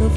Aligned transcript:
WTN, 0.00 0.16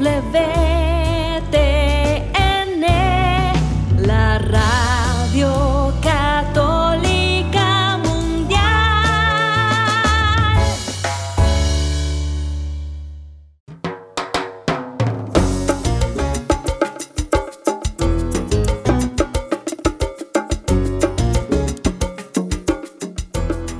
la 3.98 4.38
radio 4.38 5.92
católica 6.00 7.98
mundial. 7.98 8.62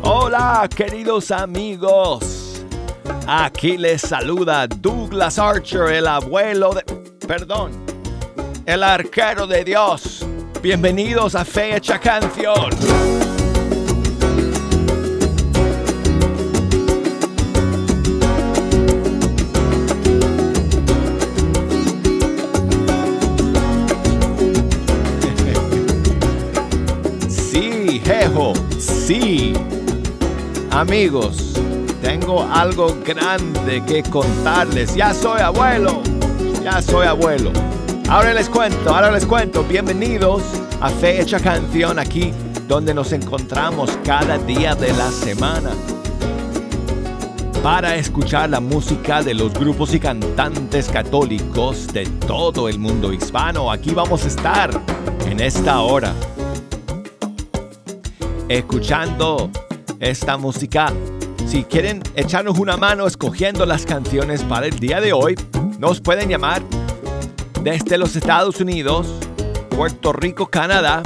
Hola, 0.02 0.68
queridos 0.76 1.30
amigos. 1.30 2.43
Aquí 3.26 3.78
les 3.78 4.02
saluda 4.02 4.66
Douglas 4.66 5.38
Archer, 5.38 5.90
el 5.90 6.06
abuelo 6.06 6.74
de... 6.74 6.82
Perdón, 7.26 7.72
el 8.66 8.82
arquero 8.82 9.46
de 9.46 9.64
Dios. 9.64 10.26
Bienvenidos 10.60 11.34
a 11.34 11.44
Fecha 11.44 11.98
Canción. 11.98 12.70
Sí, 27.28 28.00
Jejo, 28.04 28.52
sí. 28.80 29.54
Amigos, 30.72 31.54
tengo 32.20 32.44
algo 32.44 32.96
grande 33.04 33.82
que 33.84 34.00
contarles. 34.04 34.94
Ya 34.94 35.12
soy 35.12 35.40
abuelo. 35.40 36.00
Ya 36.62 36.80
soy 36.80 37.08
abuelo. 37.08 37.50
Ahora 38.08 38.32
les 38.32 38.48
cuento, 38.48 38.94
ahora 38.94 39.10
les 39.10 39.26
cuento. 39.26 39.64
Bienvenidos 39.64 40.44
a 40.80 40.90
Fecha 40.90 41.40
Canción 41.40 41.98
aquí 41.98 42.32
donde 42.68 42.94
nos 42.94 43.10
encontramos 43.10 43.98
cada 44.04 44.38
día 44.38 44.76
de 44.76 44.92
la 44.92 45.10
semana 45.10 45.70
para 47.64 47.96
escuchar 47.96 48.48
la 48.48 48.60
música 48.60 49.20
de 49.20 49.34
los 49.34 49.52
grupos 49.52 49.92
y 49.92 49.98
cantantes 49.98 50.88
católicos 50.88 51.88
de 51.88 52.06
todo 52.28 52.68
el 52.68 52.78
mundo 52.78 53.12
hispano. 53.12 53.72
Aquí 53.72 53.92
vamos 53.92 54.24
a 54.24 54.28
estar 54.28 54.70
en 55.26 55.40
esta 55.40 55.80
hora 55.80 56.14
escuchando 58.48 59.50
esta 59.98 60.36
música. 60.36 60.92
Si 61.54 61.62
quieren 61.62 62.02
echarnos 62.16 62.58
una 62.58 62.76
mano 62.76 63.06
escogiendo 63.06 63.64
las 63.64 63.86
canciones 63.86 64.42
para 64.42 64.66
el 64.66 64.80
día 64.80 65.00
de 65.00 65.12
hoy, 65.12 65.36
nos 65.78 66.00
pueden 66.00 66.28
llamar 66.28 66.64
desde 67.62 67.96
los 67.96 68.16
Estados 68.16 68.60
Unidos, 68.60 69.06
Puerto 69.70 70.12
Rico, 70.12 70.48
Canadá, 70.48 71.04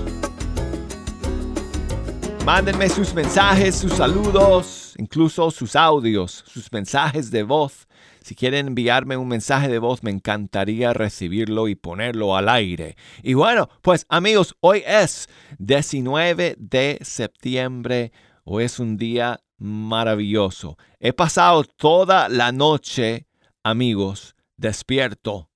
Mándenme 2.45 2.89
sus 2.89 3.13
mensajes, 3.13 3.75
sus 3.75 3.93
saludos, 3.93 4.78
incluso 4.99 5.49
sus 5.49 5.75
audios, 5.75 6.43
sus 6.45 6.71
mensajes 6.71 7.31
de 7.31 7.43
voz. 7.43 7.87
Si 8.21 8.35
quieren 8.35 8.67
enviarme 8.67 9.17
un 9.17 9.27
mensaje 9.27 9.69
de 9.69 9.79
voz, 9.79 10.03
me 10.03 10.11
encantaría 10.11 10.93
recibirlo 10.93 11.67
y 11.67 11.75
ponerlo 11.75 12.35
al 12.35 12.49
aire. 12.49 12.95
Y 13.23 13.33
bueno, 13.33 13.69
pues 13.81 14.05
amigos, 14.09 14.55
hoy 14.59 14.83
es 14.85 15.27
19 15.57 16.55
de 16.59 16.99
septiembre. 17.01 18.11
Hoy 18.43 18.65
es 18.65 18.79
un 18.79 18.97
día 18.97 19.39
maravilloso. 19.57 20.77
He 20.99 21.13
pasado 21.13 21.63
toda 21.63 22.29
la 22.29 22.51
noche, 22.51 23.27
amigos, 23.63 24.35
despierto, 24.57 25.49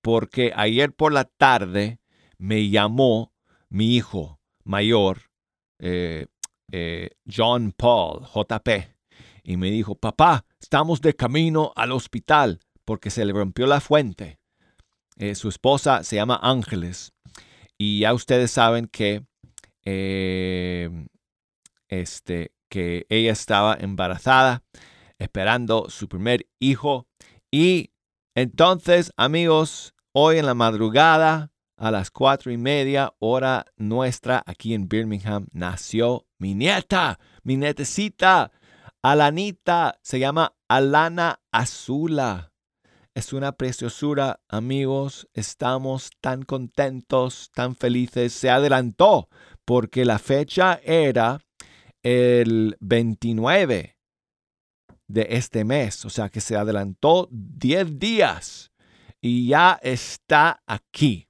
porque 0.00 0.52
ayer 0.54 0.92
por 0.92 1.12
la 1.12 1.24
tarde 1.24 1.98
me 2.38 2.70
llamó 2.70 3.32
mi 3.68 3.96
hijo 3.96 4.40
mayor, 4.64 5.30
eh, 5.78 6.26
eh, 6.72 7.10
John 7.26 7.72
Paul, 7.72 8.26
JP, 8.26 8.68
y 9.42 9.56
me 9.56 9.70
dijo, 9.70 9.94
papá, 9.94 10.44
estamos 10.60 11.00
de 11.00 11.14
camino 11.14 11.72
al 11.76 11.92
hospital 11.92 12.60
porque 12.84 13.10
se 13.10 13.24
le 13.24 13.32
rompió 13.32 13.66
la 13.66 13.80
fuente. 13.80 14.38
Eh, 15.18 15.34
su 15.34 15.48
esposa 15.48 16.04
se 16.04 16.16
llama 16.16 16.38
Ángeles 16.42 17.12
y 17.78 18.00
ya 18.00 18.12
ustedes 18.12 18.50
saben 18.50 18.86
que, 18.86 19.24
eh, 19.84 20.90
este, 21.88 22.52
que 22.68 23.06
ella 23.08 23.32
estaba 23.32 23.76
embarazada, 23.78 24.64
esperando 25.18 25.88
su 25.88 26.08
primer 26.08 26.46
hijo. 26.58 27.06
Y 27.50 27.92
entonces, 28.34 29.12
amigos, 29.16 29.94
hoy 30.12 30.38
en 30.38 30.46
la 30.46 30.54
madrugada, 30.54 31.50
a 31.76 31.90
las 31.90 32.10
cuatro 32.10 32.50
y 32.50 32.56
media, 32.56 33.14
hora 33.18 33.66
nuestra, 33.76 34.42
aquí 34.46 34.74
en 34.74 34.88
Birmingham, 34.88 35.46
nació 35.52 36.26
mi 36.38 36.54
nieta, 36.54 37.18
mi 37.42 37.56
nietecita. 37.56 38.52
Alanita 39.02 39.98
se 40.02 40.18
llama 40.18 40.54
Alana 40.68 41.40
Azula. 41.52 42.52
Es 43.14 43.32
una 43.32 43.52
preciosura, 43.52 44.40
amigos. 44.48 45.28
Estamos 45.32 46.10
tan 46.20 46.42
contentos, 46.42 47.50
tan 47.54 47.76
felices. 47.76 48.32
Se 48.32 48.50
adelantó 48.50 49.28
porque 49.64 50.04
la 50.04 50.18
fecha 50.18 50.80
era 50.84 51.40
el 52.02 52.76
29 52.80 53.96
de 55.08 55.26
este 55.30 55.64
mes. 55.64 56.04
O 56.04 56.10
sea 56.10 56.28
que 56.28 56.40
se 56.40 56.56
adelantó 56.56 57.28
10 57.30 57.98
días 57.98 58.72
y 59.20 59.48
ya 59.48 59.78
está 59.82 60.62
aquí. 60.66 61.25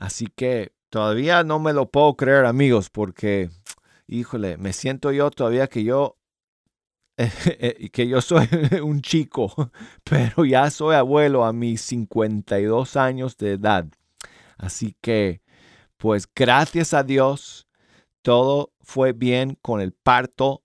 Así 0.00 0.26
que 0.34 0.72
todavía 0.88 1.44
no 1.44 1.60
me 1.60 1.74
lo 1.74 1.90
puedo 1.90 2.16
creer, 2.16 2.46
amigos, 2.46 2.88
porque, 2.88 3.50
híjole, 4.08 4.56
me 4.56 4.72
siento 4.72 5.12
yo 5.12 5.30
todavía 5.30 5.68
que 5.68 5.84
yo 5.84 6.16
que 7.92 8.08
yo 8.08 8.22
soy 8.22 8.48
un 8.82 9.02
chico, 9.02 9.52
pero 10.04 10.46
ya 10.46 10.70
soy 10.70 10.96
abuelo 10.96 11.44
a 11.44 11.52
mis 11.52 11.82
52 11.82 12.96
años 12.96 13.36
de 13.36 13.52
edad. 13.52 13.86
Así 14.56 14.96
que, 15.02 15.42
pues 15.98 16.26
gracias 16.34 16.94
a 16.94 17.02
Dios, 17.02 17.68
todo 18.22 18.72
fue 18.80 19.12
bien 19.12 19.58
con 19.60 19.82
el 19.82 19.92
parto 19.92 20.62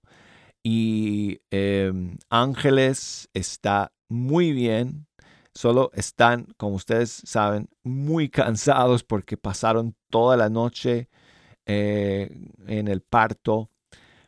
y 0.62 1.40
eh, 1.50 1.92
Ángeles 2.30 3.28
está 3.34 3.92
muy 4.08 4.52
bien. 4.52 5.05
Solo 5.56 5.90
están, 5.94 6.48
como 6.58 6.76
ustedes 6.76 7.22
saben, 7.24 7.70
muy 7.82 8.28
cansados 8.30 9.02
porque 9.02 9.38
pasaron 9.38 9.96
toda 10.10 10.36
la 10.36 10.50
noche 10.50 11.08
eh, 11.64 12.30
en 12.66 12.88
el 12.88 13.00
parto. 13.00 13.70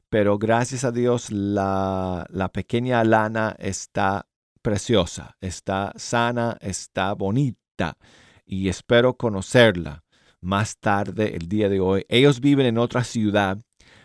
Pero 0.08 0.38
gracias 0.38 0.85
a 0.85 0.91
Dios 0.91 1.31
la, 1.31 2.26
la 2.31 2.49
pequeña 2.49 3.05
Lana 3.05 3.55
está 3.58 4.26
preciosa, 4.62 5.37
está 5.43 5.93
sana, 5.97 6.56
está 6.62 7.12
bonita. 7.12 7.99
Y 8.47 8.70
espero 8.70 9.19
conocerla 9.19 10.05
más 10.41 10.79
tarde 10.79 11.37
el 11.37 11.47
día 11.47 11.69
de 11.69 11.81
hoy. 11.81 12.06
Ellos 12.08 12.41
viven 12.41 12.64
en 12.64 12.79
otra 12.79 13.05
ciudad, 13.05 13.58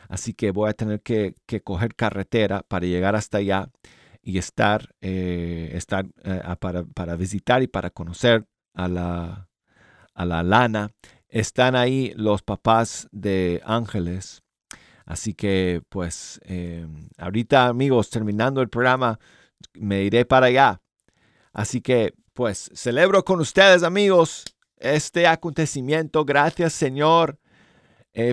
así 0.09 0.33
que 0.33 0.51
voy 0.51 0.69
a 0.69 0.73
tener 0.73 1.01
que, 1.01 1.35
que 1.45 1.61
coger 1.61 1.95
carretera 1.95 2.63
para 2.67 2.85
llegar 2.85 3.15
hasta 3.15 3.37
allá 3.37 3.69
y 4.23 4.37
estar, 4.37 4.95
eh, 5.01 5.71
estar 5.73 6.05
eh, 6.23 6.41
para, 6.59 6.83
para, 6.85 7.15
visitar 7.15 7.61
y 7.61 7.67
para 7.67 7.89
conocer 7.89 8.47
a 8.73 8.87
la, 8.87 9.49
a 10.13 10.25
la 10.25 10.41
Lana. 10.43 10.91
Están 11.27 11.75
ahí 11.75 12.13
los 12.15 12.41
papás 12.41 13.07
de 13.11 13.61
Ángeles 13.65 14.43
Así 15.05 15.33
que, 15.33 15.81
pues, 15.89 16.39
eh, 16.45 16.87
ahorita, 17.17 17.67
amigos, 17.67 18.09
terminando 18.09 18.61
el 18.61 18.69
programa, 18.69 19.19
me 19.73 20.03
iré 20.03 20.25
para 20.25 20.45
allá. 20.45 20.81
Así 21.51 21.81
que, 21.81 22.13
pues 22.33 22.71
celebro 22.73 23.23
con 23.25 23.39
ustedes 23.41 23.83
amigos 23.83 24.45
este 24.77 25.27
acontecimiento. 25.27 26.25
Gracias 26.25 26.73
Señor 26.73 27.37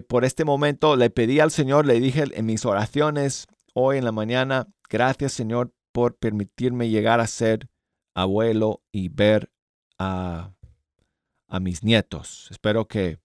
por 0.08 0.24
este 0.24 0.44
momento. 0.44 0.96
Le 0.96 1.10
pedí 1.10 1.38
al 1.40 1.50
Señor, 1.50 1.86
le 1.86 2.00
dije 2.00 2.24
en 2.32 2.46
mis 2.46 2.64
oraciones 2.64 3.46
hoy 3.74 3.98
en 3.98 4.04
la 4.04 4.12
mañana, 4.12 4.68
gracias 4.88 5.32
Señor 5.32 5.72
por 5.92 6.16
permitirme 6.16 6.88
llegar 6.88 7.20
a 7.20 7.26
ser 7.26 7.68
abuelo 8.14 8.82
y 8.92 9.08
ver 9.08 9.50
a, 9.98 10.52
a 11.48 11.60
mis 11.60 11.82
nietos. 11.82 12.48
Espero 12.50 12.86
que 12.86 13.18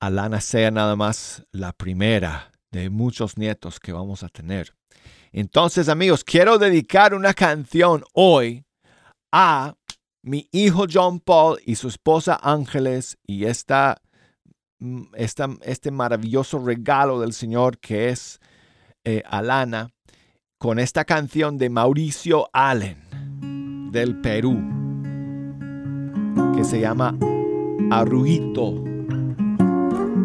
Alana 0.00 0.40
sea 0.40 0.70
nada 0.70 0.96
más 0.96 1.46
la 1.50 1.72
primera 1.72 2.52
de 2.70 2.90
muchos 2.90 3.38
nietos 3.38 3.80
que 3.80 3.92
vamos 3.92 4.22
a 4.22 4.28
tener. 4.28 4.74
Entonces, 5.32 5.88
amigos, 5.88 6.24
quiero 6.24 6.58
dedicar 6.58 7.14
una 7.14 7.34
canción 7.34 8.04
hoy 8.12 8.64
a 9.32 9.74
mi 10.22 10.48
hijo 10.52 10.86
John 10.90 11.20
Paul 11.20 11.60
y 11.64 11.76
su 11.76 11.88
esposa 11.88 12.38
Ángeles 12.42 13.18
y 13.26 13.44
esta, 13.44 14.00
mm, 14.78 15.02
esta 15.14 15.48
este 15.62 15.90
maravilloso 15.90 16.58
regalo 16.58 17.20
del 17.20 17.32
Señor 17.32 17.78
que 17.78 18.08
es 18.08 18.40
eh, 19.04 19.22
Alana 19.26 19.93
con 20.64 20.78
esta 20.78 21.04
canción 21.04 21.58
de 21.58 21.68
Mauricio 21.68 22.48
Allen 22.54 22.96
del 23.92 24.18
Perú 24.22 24.58
que 26.56 26.64
se 26.64 26.80
llama 26.80 27.14
Arruito 27.90 28.82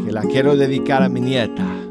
que 0.01 0.13
la 0.13 0.21
quiero 0.21 0.56
dedicar 0.56 1.03
a 1.03 1.09
mi 1.09 1.19
nieta. 1.19 1.88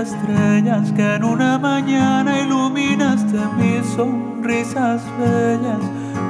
Estrellas 0.00 0.92
que 0.92 1.14
en 1.14 1.24
una 1.24 1.58
mañana 1.58 2.40
iluminaste 2.40 3.38
mis 3.58 3.84
sonrisas 3.94 5.02
bellas 5.18 5.82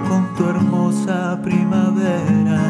con 0.08 0.34
tu 0.34 0.48
hermosa 0.48 1.38
primavera. 1.42 2.60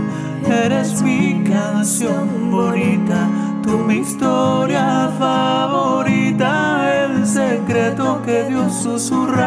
Eres 0.47 1.00
mi 1.02 1.43
canción 1.44 2.50
bonita, 2.50 3.29
tú 3.62 3.79
mi 3.79 3.99
historia 3.99 5.11
favorita, 5.19 7.05
el 7.05 7.26
secreto 7.26 8.20
que 8.25 8.44
Dios 8.44 8.73
susurraba 8.75 9.40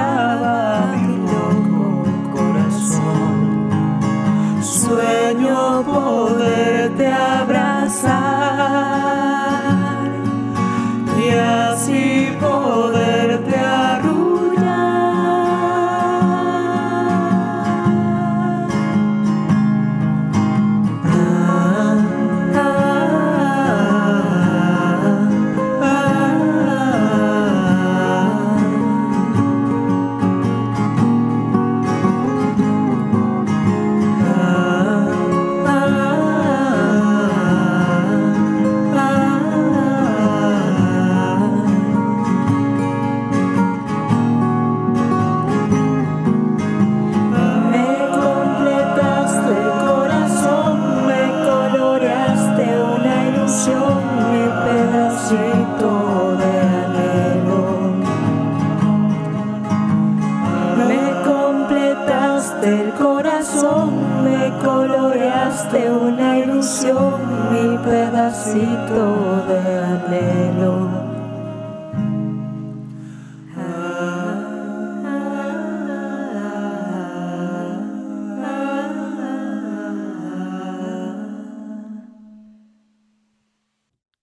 corazón, 63.13 64.23
me 64.23 64.49
coloreaste 64.63 65.91
una 65.91 66.39
ilusión, 66.39 67.21
mi 67.51 67.77
pedacito 67.77 69.45
de 69.47 69.59
anhelo. 69.91 71.03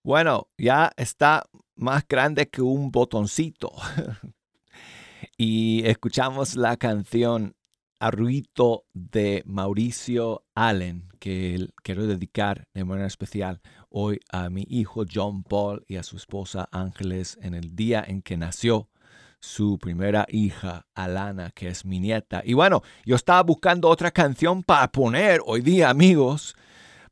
Bueno, 0.03 0.49
ya 0.57 0.91
está 0.97 1.45
más 1.75 2.05
grande 2.05 2.49
que 2.49 2.61
un 2.61 2.91
botoncito. 2.91 3.71
y 5.37 5.83
escuchamos 5.85 6.57
la 6.57 6.75
canción 6.75 7.55
Arruito 8.01 8.85
de 8.93 9.43
Mauricio 9.45 10.43
Allen, 10.55 11.07
que 11.19 11.69
quiero 11.83 12.07
dedicar 12.07 12.67
de 12.73 12.83
manera 12.83 13.07
especial 13.07 13.61
hoy 13.89 14.19
a 14.31 14.49
mi 14.49 14.65
hijo 14.67 15.05
John 15.11 15.43
Paul 15.43 15.85
y 15.87 15.97
a 15.97 16.03
su 16.03 16.17
esposa 16.17 16.67
Ángeles 16.71 17.37
en 17.41 17.53
el 17.53 17.75
día 17.75 18.03
en 18.05 18.23
que 18.23 18.37
nació 18.37 18.89
su 19.39 19.77
primera 19.77 20.25
hija, 20.29 20.87
Alana, 20.95 21.51
que 21.51 21.67
es 21.67 21.85
mi 21.85 21.99
nieta. 21.99 22.41
Y 22.43 22.53
bueno, 22.53 22.81
yo 23.05 23.15
estaba 23.15 23.43
buscando 23.43 23.87
otra 23.87 24.09
canción 24.09 24.63
para 24.63 24.91
poner 24.91 25.39
hoy 25.45 25.61
día, 25.61 25.89
amigos 25.89 26.55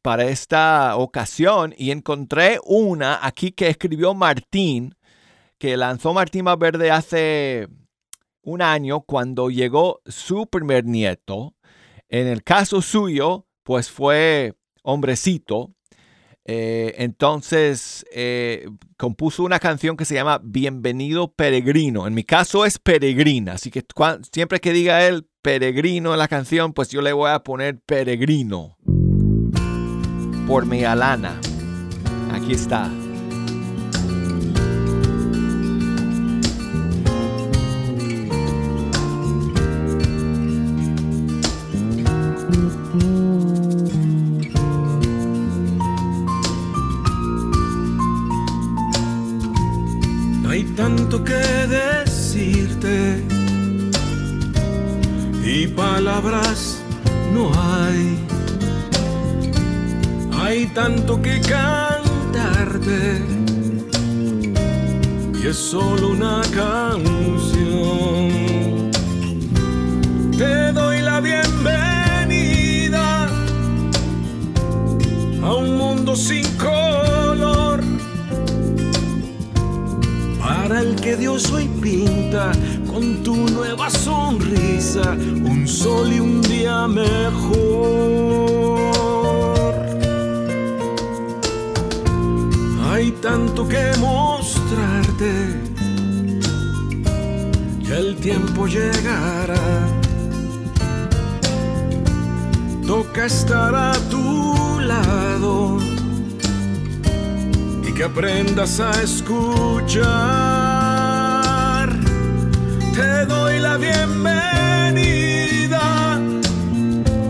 para 0.02 0.26
esta 0.26 0.96
ocasión 0.96 1.74
y 1.78 1.92
encontré 1.92 2.60
una 2.64 3.20
aquí 3.22 3.52
que 3.52 3.68
escribió 3.68 4.14
Martín, 4.14 4.96
que 5.58 5.78
lanzó 5.78 6.14
Martín 6.14 6.46
Valverde 6.46 6.90
hace 6.90 7.68
un 8.50 8.62
año 8.62 9.02
cuando 9.02 9.50
llegó 9.50 10.02
su 10.06 10.48
primer 10.48 10.86
nieto. 10.86 11.56
En 12.10 12.28
el 12.28 12.44
caso 12.44 12.82
suyo, 12.82 13.46
pues 13.64 13.90
fue 13.90 14.56
hombrecito. 14.84 15.74
Eh, 16.46 16.96
entonces 16.98 18.06
eh, 18.12 18.68
compuso 18.98 19.44
una 19.44 19.60
canción 19.60 19.96
que 19.96 20.06
se 20.06 20.16
llama 20.16 20.42
Bienvenido 20.44 21.32
Peregrino. 21.32 22.08
En 22.08 22.16
mi 22.16 22.24
caso 22.24 22.66
es 22.66 22.80
Peregrina, 22.80 23.54
así 23.54 23.70
que 23.70 23.86
siempre 24.32 24.60
que 24.60 24.74
diga 24.74 25.06
él 25.06 25.30
Peregrino 25.44 26.12
en 26.12 26.20
la 26.20 26.28
canción, 26.28 26.74
pues 26.74 26.90
yo 26.90 27.02
le 27.04 27.14
voy 27.14 27.30
a 27.30 27.44
poner 27.44 27.80
Peregrino 27.82 28.78
por 30.48 30.66
mi 30.66 30.84
Alana. 30.84 31.40
Aquí 32.34 32.54
está. 32.54 32.90
Hay 50.50 50.64
tanto 50.76 51.24
que 51.24 51.34
decirte 51.34 53.24
y 55.46 55.68
palabras 55.68 56.82
no 57.34 57.52
hay. 57.54 58.18
Hay 60.34 60.66
tanto 60.68 61.22
que 61.22 61.40
cantarte 61.42 63.22
y 65.42 65.48
es 65.48 65.58
solo 65.58 66.10
una 66.10 66.42
canción. 66.54 68.32
Te 70.38 70.72
doy 70.72 71.02
la 71.02 71.22
bienvenida 71.22 71.89
a 75.50 75.56
un 75.56 75.78
mundo 75.78 76.16
sin 76.16 76.46
color 76.58 77.82
para 80.40 80.82
el 80.82 80.96
que 80.96 81.18
Dios 81.18 81.52
hoy 81.52 81.68
pinta 81.82 82.52
con 82.86 83.24
tu 83.24 83.36
nueva 83.36 83.90
sonrisa 83.90 85.18
un 85.54 85.68
sol 85.68 86.14
y 86.14 86.20
un 86.20 86.42
día 86.44 86.88
mejor. 86.88 88.30
Hay 92.92 93.12
tanto 93.14 93.68
que 93.68 93.92
mostrarte, 94.00 95.32
el 97.90 98.16
tiempo 98.18 98.68
llegará. 98.68 99.88
Toca 102.86 103.26
estar 103.26 103.74
a 103.74 103.94
tu 104.12 104.69
y 107.88 107.94
que 107.94 108.04
aprendas 108.04 108.80
a 108.80 108.92
escuchar. 109.04 110.10
Te 112.96 113.26
doy 113.26 113.60
la 113.60 113.78
bienvenida 113.78 114.20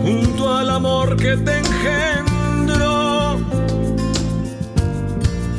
junto 0.02 0.56
al 0.56 0.70
amor 0.70 1.16
que 1.16 1.36
te 1.36 1.58
engendró. 1.58 3.38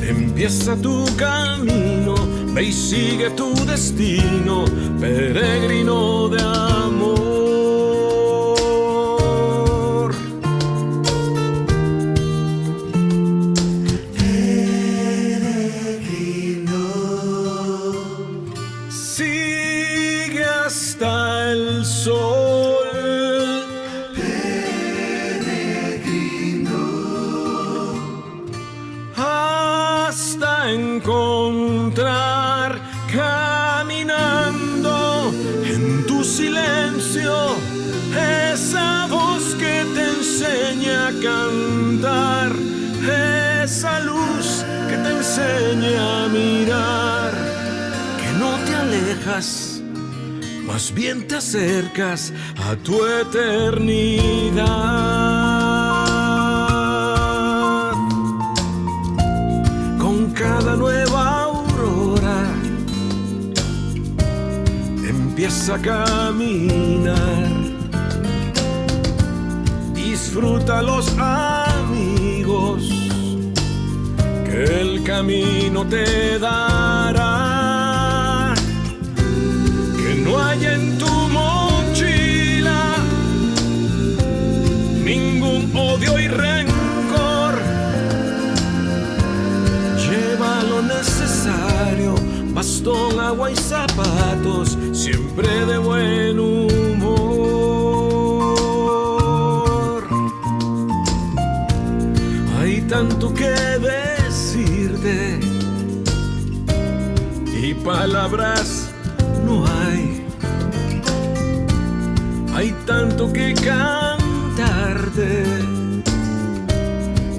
Empieza 0.02 0.74
tu 0.76 1.04
camino, 1.16 2.14
ve 2.54 2.64
y 2.64 2.72
sigue 2.72 3.30
tu 3.30 3.54
destino, 3.64 4.64
peregrino 5.00 6.28
de 6.28 6.42
amor. 6.42 6.71
Esa 38.52 39.06
voz 39.08 39.54
que 39.56 39.84
te 39.94 40.04
enseña 40.16 41.08
a 41.08 41.12
cantar, 41.28 42.52
esa 43.62 44.00
luz 44.00 44.64
que 44.88 44.96
te 44.96 45.10
enseña 45.10 46.24
a 46.24 46.28
mirar 46.28 47.32
que 48.20 48.30
no 48.38 48.50
te 48.64 48.74
alejas, 48.74 49.80
más 50.64 50.92
bien 50.94 51.26
te 51.26 51.36
acercas 51.36 52.32
a 52.68 52.76
tu 52.76 53.04
eternidad. 53.04 54.62
Con 59.98 60.30
cada 60.32 60.76
nueva 60.76 61.31
empieza 65.42 65.74
a 65.74 65.78
caminar. 65.78 67.48
Disfruta 69.92 70.80
los 70.82 71.08
amigos 71.18 72.88
que 74.44 74.62
el 74.82 75.02
camino 75.02 75.84
te 75.84 76.38
dará. 76.38 77.24
Que 79.96 80.14
no 80.24 80.38
hay 80.38 80.64
en 80.64 80.98
tu 80.98 81.10
mochila 81.10 82.94
ningún 85.04 85.72
odio 85.74 86.20
y 86.20 86.28
rencor. 86.28 86.71
Bastón, 92.62 93.18
agua 93.18 93.50
y 93.50 93.56
zapatos, 93.56 94.78
siempre 94.92 95.48
de 95.66 95.78
buen 95.78 96.38
humor. 96.38 97.24
Hay 102.60 102.82
tanto 102.82 103.34
que 103.34 103.50
decirte 103.90 105.40
y 107.60 107.74
palabras 107.74 108.92
no 109.44 109.66
hay. 109.66 110.24
Hay 112.54 112.70
tanto 112.86 113.32
que 113.32 113.54
cantarte 113.54 115.42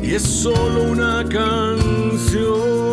y 0.04 0.16
es 0.16 0.24
solo 0.24 0.92
una 0.92 1.24
canción. 1.30 2.84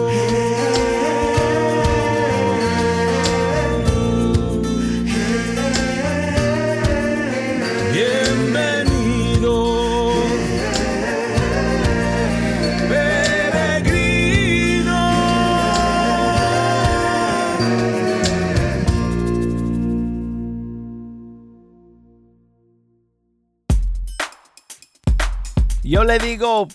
Yo 25.83 26.05
le 26.05 26.19
digo 26.19 26.69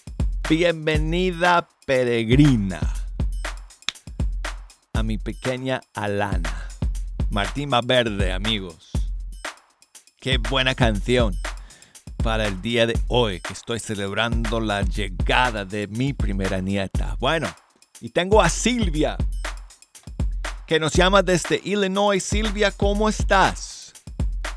bienvenida 0.50 1.70
peregrina 1.86 2.80
a 4.94 5.04
mi 5.04 5.20
pequeña 5.20 5.82
Alana. 5.94 6.68
Martín 7.30 7.70
Verde, 7.84 8.34
amigos. 8.34 8.90
Qué 10.20 10.40
buena 10.40 10.74
canción 10.74 11.38
para 12.24 12.48
el 12.48 12.64
día 12.64 12.88
de 12.88 13.00
hoy 13.08 13.42
que 13.42 13.54
estoy 13.54 13.80
celebrando 13.80 14.60
la 14.60 14.82
llegada 14.82 15.66
de 15.66 15.86
mi 15.86 16.14
primera 16.14 16.60
nieta. 16.60 17.16
Bueno, 17.20 17.48
y 18.02 18.10
tengo 18.10 18.42
a 18.42 18.50
Silvia 18.50 19.18
que 20.66 20.80
nos 20.80 20.94
llama 20.94 21.22
desde 21.22 21.62
Illinois. 21.64 22.24
Silvia, 22.24 22.72
¿cómo 22.72 23.08
estás? 23.08 23.75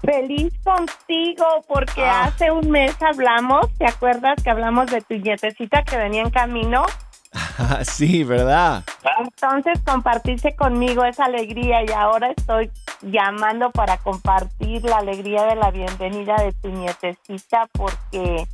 Feliz 0.03 0.53
contigo 0.65 1.45
porque 1.67 2.05
Ah. 2.05 2.25
hace 2.25 2.51
un 2.51 2.71
mes 2.71 2.97
hablamos, 3.03 3.73
¿te 3.79 3.87
acuerdas 3.87 4.43
que 4.43 4.51
hablamos 4.51 4.91
de 4.91 5.01
tu 5.01 5.15
nietecita 5.15 5.83
que 5.83 5.97
venía 5.97 6.23
en 6.23 6.31
camino? 6.31 6.85
sí, 7.83 8.25
¿verdad? 8.25 8.85
Entonces 9.21 9.79
compartiste 9.85 10.55
conmigo 10.57 11.05
esa 11.05 11.27
alegría 11.27 11.83
y 11.85 11.91
ahora 11.93 12.31
estoy 12.31 12.71
llamando 13.03 13.71
para 13.71 13.99
compartir 13.99 14.83
la 14.85 14.99
alegría 14.99 15.45
de 15.45 15.57
la 15.57 15.71
bienvenida 15.71 16.37
de 16.37 16.53
tu 16.53 16.69
nietecita 16.69 17.69
porque 17.73 18.47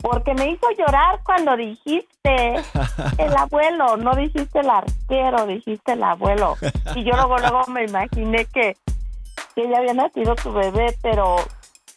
porque 0.00 0.32
me 0.34 0.50
hizo 0.50 0.66
llorar 0.78 1.20
cuando 1.24 1.56
dijiste 1.56 2.54
el 3.18 3.36
abuelo, 3.36 3.96
no 3.96 4.14
dijiste 4.14 4.60
el 4.60 4.70
arquero, 4.70 5.44
dijiste 5.46 5.92
el 5.92 6.02
abuelo. 6.04 6.56
Y 6.94 7.02
yo 7.04 7.12
luego 7.14 7.36
luego 7.38 7.66
me 7.66 7.84
imaginé 7.84 8.44
que, 8.46 8.76
que 9.58 9.68
ya 9.68 9.78
había 9.78 9.94
nacido 9.94 10.36
tu 10.36 10.52
bebé, 10.52 10.96
pero 11.02 11.34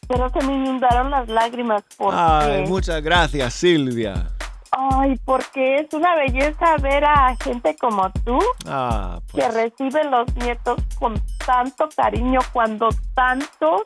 pero 0.07 0.29
se 0.31 0.41
me 0.45 0.53
inundaron 0.55 1.11
las 1.11 1.29
lágrimas 1.29 1.83
porque 1.95 2.17
Ay, 2.19 2.65
muchas 2.67 3.01
gracias, 3.03 3.53
Silvia. 3.53 4.27
Ay, 4.71 5.15
porque 5.25 5.75
es 5.75 5.93
una 5.93 6.15
belleza 6.15 6.75
ver 6.81 7.05
a 7.05 7.35
gente 7.43 7.75
como 7.79 8.09
tú 8.25 8.39
Ah, 8.67 9.19
que 9.31 9.41
pues. 9.41 9.53
recibe 9.53 10.03
los 10.05 10.33
nietos 10.37 10.79
con 10.97 11.21
tanto 11.45 11.87
cariño 11.95 12.39
cuando 12.51 12.89
tantos 13.13 13.83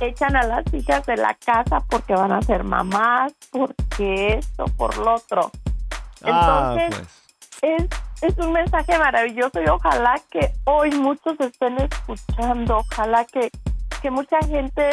echan 0.00 0.34
a 0.34 0.42
las 0.44 0.64
hijas 0.72 1.04
de 1.06 1.16
la 1.18 1.34
casa 1.34 1.80
porque 1.90 2.14
van 2.14 2.32
a 2.32 2.40
ser 2.42 2.64
mamás, 2.64 3.32
porque 3.52 4.38
esto, 4.38 4.64
por 4.76 4.96
lo 4.98 5.14
otro. 5.16 5.50
Ah, 6.24 6.74
Entonces, 6.78 7.08
pues. 7.60 7.80
es, 7.80 7.88
es 8.22 8.38
un 8.38 8.52
mensaje 8.52 8.96
maravilloso 8.98 9.60
y 9.60 9.68
ojalá 9.68 10.20
que 10.30 10.52
hoy 10.64 10.92
muchos 10.92 11.38
estén 11.40 11.76
escuchando, 11.78 12.78
ojalá 12.78 13.24
que, 13.24 13.50
que 14.00 14.10
mucha 14.10 14.38
gente 14.46 14.90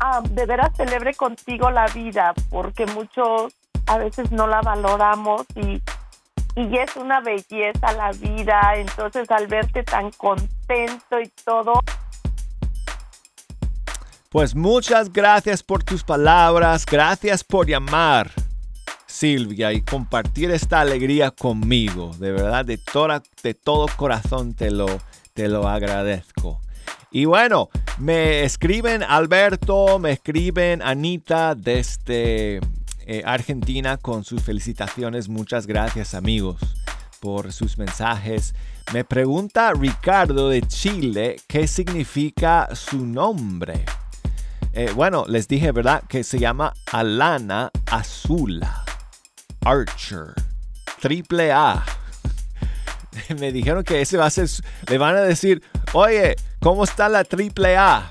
ah, 0.00 0.20
de 0.28 0.44
veras 0.44 0.76
celebre 0.76 1.14
contigo 1.14 1.70
la 1.70 1.86
vida, 1.86 2.34
porque 2.50 2.86
muchos 2.86 3.54
a 3.86 3.98
veces 3.98 4.32
no 4.32 4.48
la 4.48 4.60
valoramos 4.60 5.46
y, 5.54 5.80
y 6.56 6.76
es 6.76 6.96
una 6.96 7.20
belleza 7.20 7.92
la 7.92 8.10
vida, 8.10 8.72
entonces 8.74 9.30
al 9.30 9.46
verte 9.46 9.84
tan 9.84 10.10
contento 10.10 11.20
y 11.20 11.28
todo, 11.44 11.80
Pues 14.30 14.54
muchas 14.54 15.10
gracias 15.10 15.62
por 15.62 15.82
tus 15.82 16.04
palabras, 16.04 16.84
gracias 16.84 17.42
por 17.42 17.66
llamar, 17.66 18.30
Silvia, 19.18 19.72
y 19.72 19.82
compartir 19.82 20.52
esta 20.52 20.80
alegría 20.80 21.32
conmigo. 21.32 22.14
De 22.20 22.30
verdad, 22.30 22.64
de, 22.64 22.78
toda, 22.78 23.20
de 23.42 23.52
todo 23.52 23.88
corazón 23.96 24.54
te 24.54 24.70
lo, 24.70 24.86
te 25.34 25.48
lo 25.48 25.66
agradezco. 25.66 26.60
Y 27.10 27.24
bueno, 27.24 27.68
me 27.98 28.44
escriben 28.44 29.02
Alberto, 29.02 29.98
me 29.98 30.12
escriben 30.12 30.82
Anita 30.82 31.56
desde 31.56 32.60
eh, 33.06 33.22
Argentina 33.24 33.96
con 33.96 34.22
sus 34.22 34.40
felicitaciones. 34.40 35.28
Muchas 35.28 35.66
gracias 35.66 36.14
amigos 36.14 36.60
por 37.18 37.52
sus 37.52 37.76
mensajes. 37.76 38.54
Me 38.92 39.02
pregunta 39.02 39.72
Ricardo 39.72 40.48
de 40.48 40.62
Chile 40.62 41.40
qué 41.48 41.66
significa 41.66 42.68
su 42.76 43.04
nombre. 43.04 43.84
Eh, 44.74 44.92
bueno, 44.94 45.24
les 45.26 45.48
dije, 45.48 45.72
¿verdad? 45.72 46.04
Que 46.08 46.22
se 46.22 46.38
llama 46.38 46.72
Alana 46.92 47.72
Azula. 47.90 48.84
Archer. 49.68 50.32
Triple 50.98 51.52
A. 51.52 51.84
Me 53.38 53.52
dijeron 53.52 53.84
que 53.84 54.00
ese 54.00 54.16
va 54.16 54.24
a 54.24 54.30
ser. 54.30 54.48
Le 54.88 54.96
van 54.96 55.14
a 55.14 55.20
decir, 55.20 55.62
oye, 55.92 56.36
¿cómo 56.58 56.84
está 56.84 57.10
la 57.10 57.22
triple 57.24 57.76
A? 57.76 58.10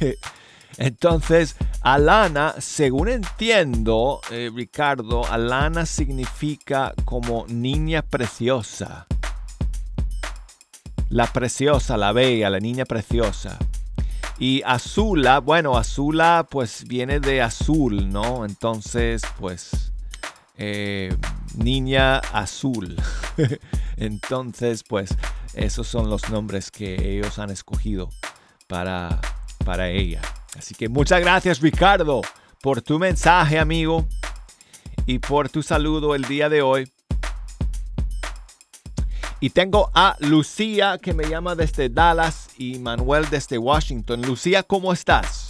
Entonces, 0.78 1.56
Alana, 1.82 2.54
según 2.58 3.10
entiendo, 3.10 4.22
eh, 4.30 4.50
Ricardo, 4.54 5.26
Alana 5.30 5.84
significa 5.84 6.94
como 7.04 7.44
niña 7.48 8.00
preciosa. 8.00 9.06
La 11.10 11.26
preciosa, 11.26 11.98
la 11.98 12.12
bella, 12.12 12.48
la 12.48 12.60
niña 12.60 12.86
preciosa. 12.86 13.58
Y 14.38 14.62
Azula, 14.64 15.40
bueno, 15.40 15.76
Azula 15.76 16.46
pues 16.50 16.84
viene 16.88 17.20
de 17.20 17.42
azul, 17.42 18.08
¿no? 18.10 18.46
Entonces, 18.46 19.22
pues, 19.38 19.92
eh, 20.56 21.14
niña 21.56 22.18
azul. 22.18 22.96
Entonces, 23.96 24.82
pues, 24.88 25.16
esos 25.54 25.86
son 25.86 26.10
los 26.10 26.28
nombres 26.30 26.70
que 26.70 27.16
ellos 27.16 27.38
han 27.38 27.50
escogido 27.50 28.10
para, 28.66 29.20
para 29.64 29.90
ella. 29.90 30.20
Así 30.56 30.74
que 30.74 30.88
muchas 30.88 31.20
gracias, 31.20 31.60
Ricardo, 31.60 32.22
por 32.62 32.82
tu 32.82 32.98
mensaje, 32.98 33.58
amigo, 33.58 34.06
y 35.06 35.18
por 35.18 35.48
tu 35.48 35.62
saludo 35.62 36.14
el 36.14 36.24
día 36.24 36.48
de 36.48 36.62
hoy. 36.62 36.90
Y 39.40 39.50
tengo 39.50 39.90
a 39.92 40.16
Lucía 40.20 40.96
que 40.96 41.12
me 41.12 41.28
llama 41.28 41.54
desde 41.54 41.90
Dallas 41.90 42.48
y 42.56 42.78
Manuel 42.78 43.28
desde 43.28 43.58
Washington. 43.58 44.22
Lucía, 44.22 44.62
¿cómo 44.62 44.92
estás? 44.92 45.43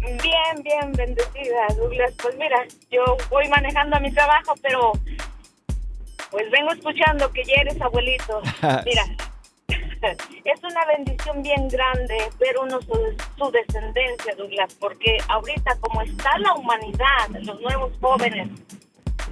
Bien, 0.00 0.62
bien, 0.62 0.92
bendecida, 0.92 1.66
Douglas. 1.76 2.12
Pues 2.20 2.36
mira, 2.36 2.64
yo 2.90 3.16
voy 3.30 3.48
manejando 3.48 3.96
a 3.96 4.00
mi 4.00 4.12
trabajo, 4.12 4.54
pero 4.62 4.92
pues 6.30 6.50
vengo 6.50 6.72
escuchando 6.72 7.30
que 7.32 7.44
ya 7.44 7.54
eres 7.60 7.80
abuelito. 7.80 8.40
Mira, 8.84 9.04
es 10.44 10.64
una 10.64 10.84
bendición 10.86 11.42
bien 11.42 11.68
grande 11.68 12.16
ver 12.38 12.56
uno 12.62 12.80
su, 12.82 13.16
su 13.36 13.50
descendencia, 13.50 14.34
Douglas, 14.36 14.74
porque 14.78 15.18
ahorita 15.28 15.76
como 15.80 16.02
está 16.02 16.38
la 16.38 16.54
humanidad, 16.54 17.28
los 17.42 17.60
nuevos 17.60 17.92
jóvenes, 18.00 18.48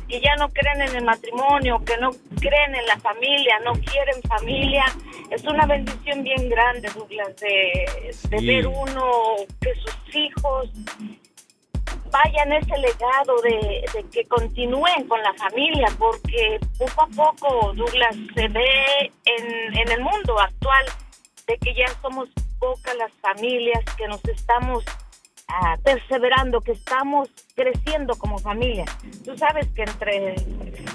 y 0.09 0.21
ya 0.21 0.35
no 0.37 0.49
creen 0.49 0.83
en 0.83 0.97
el 0.97 1.05
matrimonio, 1.05 1.83
que 1.85 1.97
no 1.99 2.11
creen 2.41 2.75
en 2.75 2.87
la 2.87 2.99
familia, 2.99 3.59
no 3.65 3.73
quieren 3.75 4.23
familia, 4.23 4.85
es 5.31 5.45
una 5.45 5.67
bendición 5.67 6.23
bien 6.23 6.49
grande, 6.49 6.89
Douglas, 6.95 7.37
de, 7.37 8.13
de 8.31 8.39
Sí. 8.39 8.47
ver 8.47 8.67
uno 8.67 9.35
que 9.61 9.75
sus 9.75 10.17
hijos 10.17 10.71
vayan 12.11 12.53
ese 12.55 12.77
legado 12.79 13.41
de, 13.43 13.85
de 13.93 14.05
que 14.11 14.25
continúen 14.29 15.07
con 15.09 15.23
la 15.23 15.35
familia, 15.35 15.89
porque 15.99 16.59
poco 16.79 17.03
a 17.03 17.07
poco, 17.09 17.73
Douglas, 17.75 18.17
se 18.35 18.49
ve 18.49 19.13
en, 19.27 19.79
en 19.79 19.91
el 19.93 20.01
mundo 20.01 20.39
actual 20.41 20.87
de 21.47 21.59
que 21.59 21.75
ya 21.75 21.87
somos 22.01 22.29
pocas 22.59 22.97
las 22.97 23.13
familias 23.21 23.85
que 23.97 24.09
nos 24.09 24.25
estamos 24.25 24.85
ah, 25.49 25.77
perseverando, 25.83 26.61
que 26.61 26.73
estamos 26.73 27.29
creciendo 27.55 28.17
como 28.17 28.39
familia. 28.39 28.85
Tú 29.25 29.37
sabes 29.37 29.67
que 29.75 29.83
entre, 29.83 30.35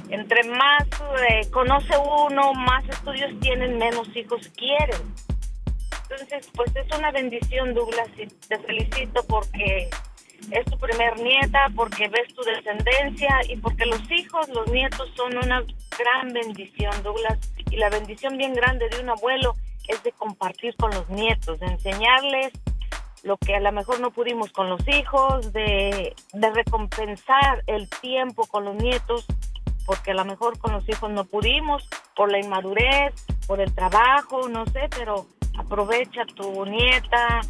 entre 0.10 0.44
más 0.50 0.88
eh, 1.30 1.50
conoce 1.52 1.94
uno, 1.98 2.54
más 2.54 2.88
estudios 2.89 3.32
tienen, 3.39 3.78
menos 3.78 4.08
hijos 4.16 4.50
quieren. 4.56 5.02
Entonces, 6.10 6.50
pues 6.56 6.76
es 6.76 6.98
una 6.98 7.12
bendición, 7.12 7.74
Douglas, 7.74 8.10
y 8.18 8.28
te 8.28 8.60
felicito 8.60 9.24
porque 9.28 9.89
es 10.52 10.66
tu 10.66 10.78
primer 10.78 11.18
nieta, 11.20 11.68
porque 11.76 12.08
ves 12.10 12.34
tu 12.36 12.44
descendencia 12.44 13.39
y 13.50 13.58
porque 13.58 13.86
los 13.86 14.02
hijos, 14.12 14.50
los 14.50 14.68
nietos 14.72 15.10
son 15.16 15.38
una 15.38 15.63
gran 15.98 16.34
bendición, 16.34 16.92
Douglas. 17.04 17.39
Y 17.72 17.78
la 17.78 17.89
bendición 17.89 18.38
bien 18.38 18.54
grande 18.54 18.89
de 18.89 19.00
un 19.02 19.10
abuelo 19.10 19.56
es 19.88 20.02
de 20.04 20.12
compartir 20.12 20.76
con 20.76 20.92
los 20.92 21.10
nietos, 21.10 21.60
de 21.60 21.68
enseñarles 21.68 22.52
lo 23.24 23.38
que 23.38 23.56
a 23.56 23.60
lo 23.60 23.72
mejor 23.72 24.00
no 24.00 24.12
pudimos 24.12 24.52
con 24.52 24.70
los 24.70 24.86
hijos, 24.88 25.52
de, 25.54 26.14
de 26.34 26.50
recompensar 26.52 27.64
el 27.68 27.90
tiempo 27.90 28.46
con 28.48 28.66
los 28.66 28.76
nietos, 28.76 29.26
porque 29.86 30.12
a 30.12 30.14
lo 30.14 30.26
mejor 30.26 30.60
con 30.60 30.74
los 30.74 30.88
hijos 30.88 31.10
no 31.10 31.26
pudimos, 31.26 31.88
por 32.16 32.32
la 32.32 32.40
inmadurez, 32.40 33.14
por 33.48 33.60
el 33.62 33.74
trabajo, 33.74 34.48
no 34.50 34.66
sé, 34.68 34.90
pero 34.98 35.26
aprovecha 35.58 36.26
tu 36.36 36.66
nieta, 36.66 37.42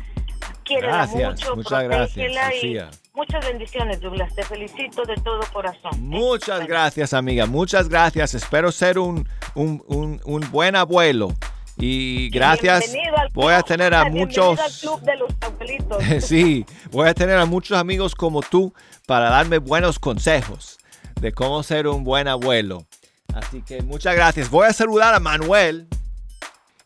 quiérela 0.63 0.97
Gracias, 1.07 1.29
mucho, 1.31 1.55
muchas 1.55 1.83
gracias, 1.83 2.09
protégela 2.13 2.53
y 2.53 2.55
Lucía. 2.73 2.89
muchas 3.13 3.45
bendiciones, 3.45 3.99
Douglas, 4.01 4.33
te 4.35 4.43
felicito 4.43 5.03
de 5.03 5.15
todo 5.15 5.39
corazón. 5.51 5.91
Muchas 5.99 6.65
gracias, 6.67 7.13
amiga. 7.13 7.45
Muchas 7.45 7.89
gracias. 7.89 8.33
Espero 8.33 8.71
ser 8.71 8.97
un, 8.99 9.27
un, 9.55 9.83
un- 9.87 10.21
un 10.23 10.51
buen 10.51 10.75
abuelo. 10.75 11.29
Y 11.77 12.29
gracias. 12.29 12.91
Bienvenido 12.91 13.17
al 13.17 13.29
Voy 13.33 13.53
a 13.53 13.57
club, 13.57 13.67
tener 13.67 13.93
a 13.93 14.05
muchos. 14.05 14.59
al 14.59 14.71
club 14.71 15.01
de 15.01 15.17
los 15.17 15.31
abuelitos. 15.41 16.03
Sí, 16.23 16.65
voy 16.91 17.09
a 17.09 17.13
tener 17.13 17.37
a 17.37 17.45
muchos 17.45 17.77
amigos 17.77 18.15
como 18.15 18.41
tú 18.41 18.73
para 19.07 19.29
darme 19.29 19.57
buenos 19.57 19.99
consejos 19.99 20.77
de 21.19 21.31
cómo 21.31 21.63
ser 21.63 21.87
un 21.87 22.03
buen 22.03 22.27
abuelo. 22.27 22.85
Así 23.33 23.61
que 23.61 23.81
muchas 23.81 24.15
gracias. 24.15 24.49
Voy 24.49 24.67
a 24.67 24.73
saludar 24.73 25.13
a 25.13 25.19
Manuel, 25.19 25.87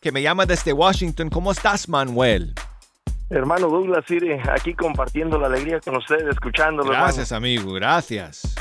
que 0.00 0.12
me 0.12 0.22
llama 0.22 0.46
desde 0.46 0.72
Washington. 0.72 1.28
¿Cómo 1.28 1.52
estás, 1.52 1.88
Manuel? 1.88 2.54
Hermano 3.30 3.68
Douglas, 3.68 4.04
mire, 4.08 4.40
aquí 4.50 4.72
compartiendo 4.72 5.38
la 5.38 5.48
alegría 5.48 5.80
con 5.80 5.96
ustedes, 5.96 6.24
escuchándolo. 6.28 6.90
Gracias, 6.90 7.30
amigo. 7.32 7.74
Gracias. 7.74 8.54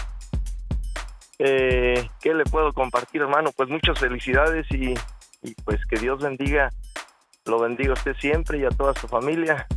Eh, 1.40 2.10
¿Qué 2.20 2.34
le 2.34 2.44
puedo 2.44 2.74
compartir, 2.74 3.22
hermano? 3.22 3.52
Pues 3.56 3.70
muchas 3.70 3.98
felicidades 3.98 4.66
y, 4.72 4.94
y 5.44 5.54
pues 5.64 5.86
que 5.86 5.98
Dios 6.00 6.22
bendiga, 6.22 6.72
lo 7.46 7.60
bendiga 7.60 7.92
a 7.92 7.94
usted 7.94 8.16
siempre 8.20 8.60
y 8.60 8.66
a 8.66 8.70
toda 8.70 8.94
su 8.94 9.08
familia. 9.08 9.68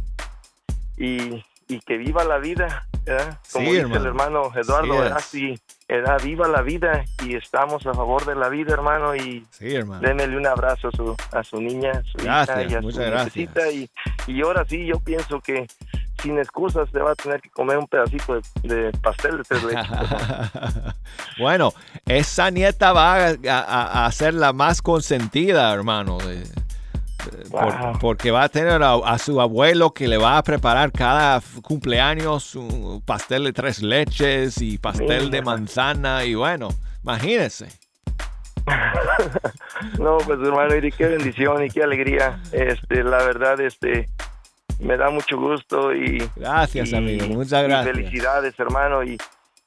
Y, 0.96 1.42
y 1.68 1.80
que 1.86 1.96
viva 1.96 2.24
la 2.24 2.38
vida, 2.38 2.86
¿verdad? 3.04 3.38
Como 3.52 3.64
Sí, 3.66 3.70
dice 3.70 3.80
hermano. 3.82 4.00
el 4.00 4.06
hermano 4.06 4.52
Eduardo. 4.54 4.98
¿verdad? 4.98 5.20
Sí, 5.24 5.58
¿verdad? 5.88 6.20
viva 6.22 6.46
la 6.48 6.62
vida 6.62 7.04
y 7.24 7.36
estamos 7.36 7.86
a 7.86 7.94
favor 7.94 8.26
de 8.26 8.34
la 8.34 8.48
vida, 8.48 8.74
hermano, 8.74 9.14
y 9.14 9.46
Sí, 9.50 9.74
hermano. 9.76 10.00
démele 10.06 10.36
un 10.36 10.46
abrazo 10.46 10.88
a 10.88 10.90
su, 10.92 11.16
a 11.32 11.42
su 11.44 11.60
niña, 11.60 12.02
su 12.04 12.18
Gracias, 12.18 12.58
hija 12.58 12.70
y 12.70 12.74
a 12.74 12.82
su 12.82 12.98
gracias. 12.98 13.74
Y, 13.74 13.90
y 14.26 14.42
ahora 14.42 14.64
sí, 14.68 14.84
yo 14.86 15.00
pienso 15.00 15.40
que 15.40 15.66
sin 16.22 16.38
excusas 16.38 16.88
se 16.90 16.98
va 17.00 17.12
a 17.12 17.14
tener 17.14 17.40
que 17.40 17.50
comer 17.50 17.78
un 17.78 17.86
pedacito 17.86 18.40
de, 18.62 18.74
de 18.74 18.92
pastel 18.98 19.38
de 19.38 19.42
tres 19.44 19.62
leches. 19.64 19.88
bueno, 21.38 21.72
esa 22.06 22.50
nieta 22.50 22.92
va 22.92 23.26
a, 23.28 23.34
a- 23.48 24.06
a 24.06 24.12
ser 24.12 24.34
la 24.34 24.52
más 24.52 24.82
consentida, 24.82 25.72
hermano. 25.72 26.18
de- 26.18 26.44
por- 27.50 27.98
porque 28.00 28.30
va 28.30 28.44
a 28.44 28.48
tener 28.48 28.82
a, 28.82 28.94
a 28.94 29.18
su 29.18 29.40
abuelo 29.42 29.92
que 29.92 30.08
le 30.08 30.16
va 30.16 30.38
a 30.38 30.42
preparar 30.42 30.90
cada 30.90 31.42
cumpleaños 31.62 32.54
un 32.54 33.02
pastel 33.04 33.44
de 33.44 33.52
tres 33.52 33.82
leches 33.82 34.60
y 34.62 34.78
pastel 34.78 35.30
de 35.30 35.42
manzana 35.42 36.24
y 36.24 36.34
bueno, 36.34 36.70
imagínese. 37.02 37.68
No, 39.98 40.18
pues 40.18 40.38
hermano, 40.40 40.76
y 40.76 40.92
qué 40.92 41.06
bendición 41.06 41.64
y 41.64 41.70
qué 41.70 41.82
alegría. 41.82 42.38
Este, 42.52 43.02
la 43.02 43.18
verdad, 43.24 43.60
este, 43.60 44.08
me 44.80 44.96
da 44.96 45.10
mucho 45.10 45.36
gusto 45.38 45.94
y 45.94 46.22
Gracias, 46.36 46.90
y- 46.90 46.96
amigo. 46.96 47.26
Muchas 47.28 47.62
y 47.64 47.68
gracias. 47.68 47.96
felicidades, 47.96 48.54
hermano, 48.58 49.02
y, 49.04 49.18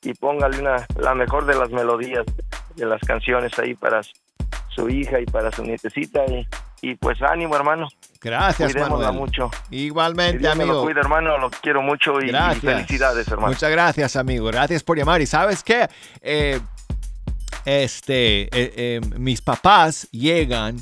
y 0.01 0.13
póngale 0.15 0.59
una, 0.59 0.85
la 0.99 1.13
mejor 1.15 1.45
de 1.45 1.55
las 1.55 1.69
melodías 1.69 2.25
de 2.75 2.85
las 2.85 2.99
canciones 3.01 3.57
ahí 3.59 3.75
para 3.75 4.01
su 4.69 4.89
hija 4.89 5.19
y 5.19 5.25
para 5.25 5.51
su 5.51 5.63
nietecita 5.63 6.25
y, 6.25 6.47
y 6.81 6.95
pues 6.95 7.21
ánimo, 7.21 7.55
hermano. 7.55 7.87
Gracias, 8.19 8.71
Cuidémosla 8.73 9.07
Manuel. 9.07 9.19
mucho. 9.19 9.51
Igualmente, 9.69 10.39
Dios 10.39 10.55
me 10.55 10.65
lo 10.65 10.71
amigo. 10.71 10.85
cuide, 10.85 10.99
hermano, 11.01 11.37
los 11.37 11.51
quiero 11.61 11.81
mucho 11.81 12.19
y, 12.21 12.31
felicidades, 12.59 13.27
hermano. 13.27 13.49
Muchas 13.49 13.69
gracias, 13.69 14.15
amigo. 14.15 14.47
Gracias 14.47 14.81
por 14.83 14.97
llamar. 14.97 15.21
Y 15.21 15.25
sabes 15.27 15.61
qué? 15.63 15.87
Eh, 16.21 16.59
este, 17.65 18.43
eh, 18.43 18.49
eh, 18.51 19.01
mis 19.17 19.41
papás 19.41 20.07
llegan 20.11 20.77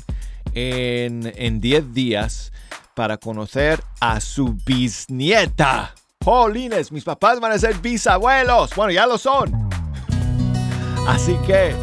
en 0.54 1.32
en 1.36 1.60
10 1.60 1.94
días 1.94 2.52
para 2.94 3.16
conocer 3.16 3.82
a 4.00 4.20
su 4.20 4.56
bisnieta. 4.64 5.94
Jolines, 6.24 6.92
mis 6.92 7.04
papás 7.04 7.40
van 7.40 7.52
a 7.52 7.58
ser 7.58 7.74
bisabuelos. 7.78 8.74
Bueno, 8.76 8.92
ya 8.92 9.06
lo 9.06 9.18
son. 9.18 9.68
Así 11.06 11.36
que 11.46 11.74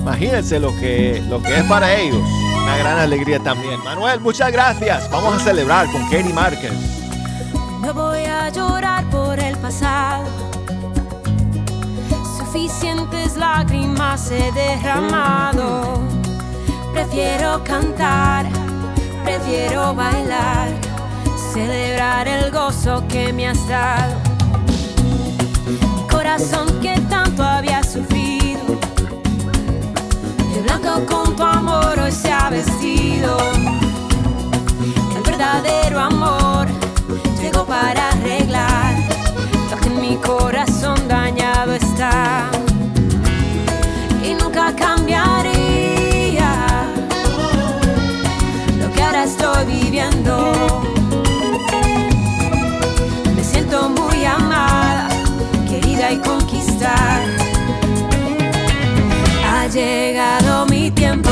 imagínense 0.00 0.60
lo 0.60 0.70
que, 0.78 1.22
lo 1.28 1.42
que 1.42 1.56
es 1.58 1.64
para 1.64 1.94
ellos. 1.94 2.22
Una 2.62 2.76
gran 2.78 2.98
alegría 2.98 3.38
también. 3.40 3.82
Manuel, 3.82 4.20
muchas 4.20 4.52
gracias. 4.52 5.10
Vamos 5.10 5.34
a 5.34 5.40
celebrar 5.40 5.90
con 5.90 6.02
Katie 6.04 6.32
Márquez. 6.32 6.72
No 7.80 7.94
voy 7.94 8.24
a 8.24 8.48
llorar 8.50 9.08
por 9.10 9.38
el 9.38 9.56
pasado. 9.58 10.24
Suficientes 12.38 13.36
lágrimas 13.36 14.30
he 14.30 14.50
derramado. 14.52 16.00
Prefiero 16.92 17.62
cantar, 17.62 18.46
prefiero 19.26 19.92
bailar, 19.92 20.68
celebrar 21.52 22.28
el 22.28 22.52
gozo 22.52 23.02
que 23.08 23.32
me 23.32 23.48
has 23.48 23.66
dado. 23.66 24.14
Corazón 26.08 26.68
que 26.80 26.94
tanto 27.10 27.42
había 27.42 27.82
sufrido, 27.82 28.62
de 30.54 30.62
blanco 30.62 31.04
con 31.06 31.34
tu 31.34 31.42
amor 31.42 31.98
hoy 31.98 32.12
se 32.12 32.30
ha 32.30 32.50
vestido. 32.50 33.36
El 35.16 35.22
verdadero 35.24 35.98
amor 35.98 36.68
llegó 37.40 37.64
para 37.66 38.10
arreglar 38.10 38.94
lo 39.70 39.76
que 39.80 39.88
en 39.88 40.00
mi 40.00 40.16
corazón 40.18 41.08
dañado 41.08 41.74
está. 41.74 42.48
Viviendo. 49.64 50.82
Me 53.34 53.42
siento 53.42 53.88
muy 53.88 54.24
amada, 54.24 55.08
querida 55.68 56.12
y 56.12 56.18
conquistada. 56.18 57.24
Ha 59.48 59.66
llegado 59.68 60.66
mi 60.66 60.90
tiempo, 60.90 61.30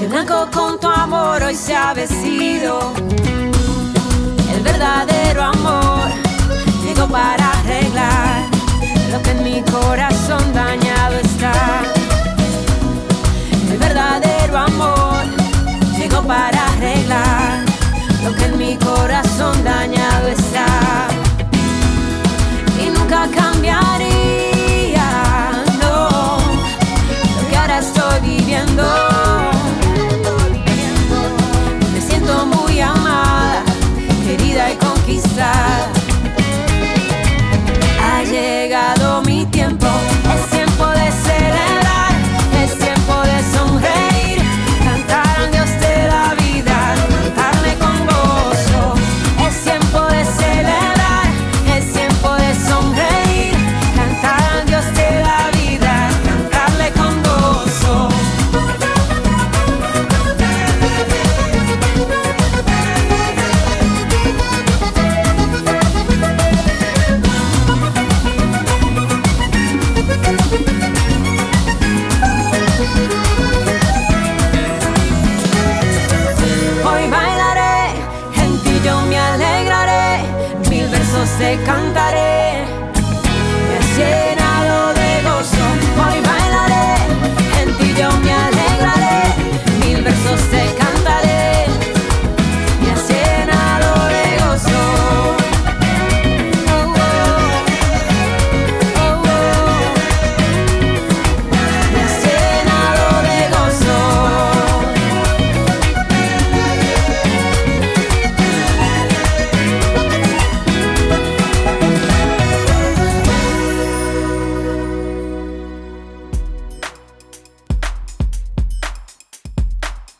de 0.00 0.06
blanco 0.06 0.48
con 0.52 0.78
tu 0.78 0.86
amor 0.86 1.42
hoy 1.42 1.54
se 1.54 1.74
ha 1.74 1.92
vestido. 1.94 2.92
El 4.54 4.62
verdadero 4.62 5.42
amor 5.42 6.08
llegó 6.84 7.08
para 7.08 7.50
arreglar 7.58 8.42
lo 9.10 9.20
que 9.22 9.30
en 9.30 9.42
mi 9.42 9.62
corazón 9.62 10.54
dañado 10.54 10.97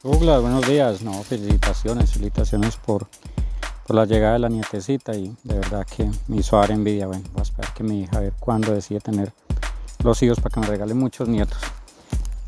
Douglas, 0.05 0.41
buenos 0.41 0.65
días. 0.69 1.03
No, 1.03 1.13
felicitaciones, 1.25 2.13
felicitaciones 2.13 2.77
por, 2.77 3.09
por 3.85 3.97
la 3.97 4.05
llegada 4.05 4.35
de 4.35 4.39
la 4.39 4.49
nietecita 4.49 5.13
y 5.17 5.35
de 5.43 5.57
verdad 5.57 5.85
que 5.85 6.09
me 6.29 6.37
hizo 6.37 6.57
dar 6.57 6.71
envidia. 6.71 7.09
Bueno, 7.09 7.25
voy 7.33 7.41
a 7.41 7.43
esperar 7.43 7.75
que 7.75 7.83
mi 7.83 8.03
hija 8.03 8.19
a 8.19 8.21
ver 8.21 8.33
cuándo 8.39 8.73
decide 8.73 9.01
tener 9.01 9.33
los 10.05 10.23
hijos 10.23 10.39
para 10.39 10.55
que 10.55 10.61
me 10.61 10.67
regale 10.69 10.95
muchos 10.95 11.29
nietos. 11.29 11.59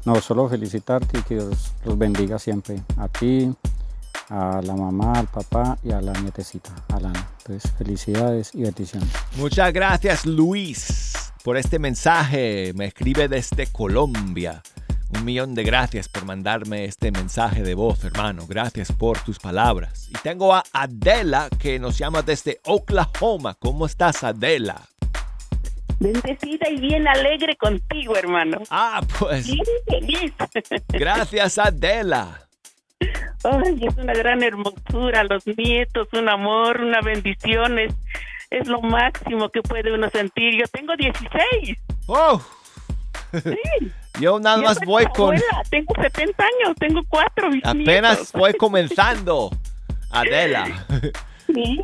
No, 0.04 0.20
solo 0.20 0.48
felicitarte 0.48 1.18
y 1.18 1.22
que 1.22 1.34
Dios 1.34 1.72
los 1.84 1.98
bendiga 1.98 2.38
siempre 2.38 2.84
a 2.96 3.08
ti, 3.08 3.52
a 4.28 4.60
la 4.62 4.76
mamá, 4.76 5.14
al 5.14 5.26
papá 5.26 5.76
y 5.82 5.90
a 5.90 6.00
la 6.00 6.12
nietecita, 6.12 6.70
a 6.88 7.00
Lana. 7.00 7.30
Entonces, 7.38 7.72
felicidades 7.72 8.54
y 8.54 8.62
bendiciones. 8.62 9.08
Muchas 9.36 9.72
gracias 9.72 10.24
Luis 10.24 11.32
por 11.42 11.56
este 11.56 11.80
mensaje. 11.80 12.72
Me 12.76 12.84
escribe 12.84 13.26
desde 13.26 13.66
Colombia. 13.66 14.62
Un 15.12 15.24
millón 15.24 15.54
de 15.54 15.64
gracias 15.64 16.08
por 16.08 16.24
mandarme 16.24 16.84
este 16.84 17.10
mensaje 17.10 17.62
de 17.62 17.74
voz, 17.74 18.04
hermano. 18.04 18.46
Gracias 18.46 18.92
por 18.92 19.18
tus 19.18 19.38
palabras. 19.38 20.08
Y 20.08 20.14
tengo 20.22 20.54
a 20.54 20.62
Adela 20.72 21.48
que 21.58 21.78
nos 21.78 21.98
llama 21.98 22.22
desde 22.22 22.60
Oklahoma. 22.64 23.54
¿Cómo 23.58 23.86
estás, 23.86 24.22
Adela? 24.22 24.80
Bendecida 25.98 26.70
y 26.70 26.80
bien 26.80 27.06
alegre 27.08 27.56
contigo, 27.56 28.16
hermano. 28.16 28.58
Ah, 28.70 29.02
pues. 29.18 29.46
Bien 29.46 29.66
feliz. 29.86 30.32
Gracias, 30.88 31.58
Adela. 31.58 32.46
Ay, 33.44 33.86
es 33.86 33.96
una 33.96 34.14
gran 34.14 34.42
hermosura, 34.42 35.24
los 35.24 35.46
nietos, 35.46 36.08
un 36.12 36.28
amor, 36.28 36.80
una 36.80 37.00
bendición, 37.00 37.78
es, 37.78 37.94
es 38.50 38.68
lo 38.68 38.80
máximo 38.80 39.48
que 39.48 39.62
puede 39.62 39.92
uno 39.92 40.08
sentir. 40.10 40.58
Yo 40.58 40.66
tengo 40.68 40.94
16. 40.96 41.78
¡Oh! 42.06 42.40
Sí. 43.32 43.92
Yo 44.18 44.40
nada 44.40 44.58
más 44.58 44.78
voy 44.84 45.04
con... 45.14 45.34
abuela, 45.36 45.62
Tengo 45.70 45.94
70 45.94 46.42
años, 46.42 46.76
tengo 46.78 47.00
cuatro. 47.08 47.50
Apenas 47.62 48.32
voy 48.32 48.54
comenzando, 48.54 49.50
Adela. 50.10 50.86
Sí. 51.46 51.80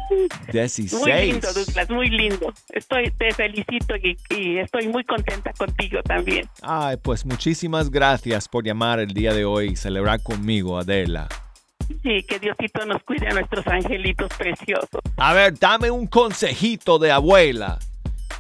16. 0.53 0.93
Muy 1.01 1.13
lindo, 1.13 1.53
Douglas, 1.53 1.91
muy 1.91 2.09
lindo. 2.09 2.53
Estoy, 2.71 3.11
te 3.13 3.33
felicito 3.33 3.97
y, 3.97 4.17
y 4.31 4.59
estoy 4.59 4.89
muy 4.89 5.05
contenta 5.05 5.53
contigo 5.53 6.03
también. 6.03 6.49
Ay, 6.63 6.97
pues 6.99 7.25
muchísimas 7.27 7.91
gracias 7.91 8.49
por 8.49 8.65
llamar 8.65 9.01
el 9.01 9.13
día 9.13 9.33
de 9.33 9.45
hoy 9.45 9.71
y 9.71 9.77
celebrar 9.77 10.23
conmigo, 10.23 10.79
Adela. 10.79 11.29
Sí, 12.03 12.23
que 12.25 12.39
Diosito 12.39 12.85
nos 12.87 13.03
cuide 13.03 13.29
a 13.29 13.35
nuestros 13.35 13.67
angelitos 13.67 14.29
preciosos. 14.37 15.01
A 15.17 15.33
ver, 15.33 15.59
dame 15.59 15.91
un 15.91 16.07
consejito 16.07 16.99
de 16.99 17.13
abuela. 17.13 17.79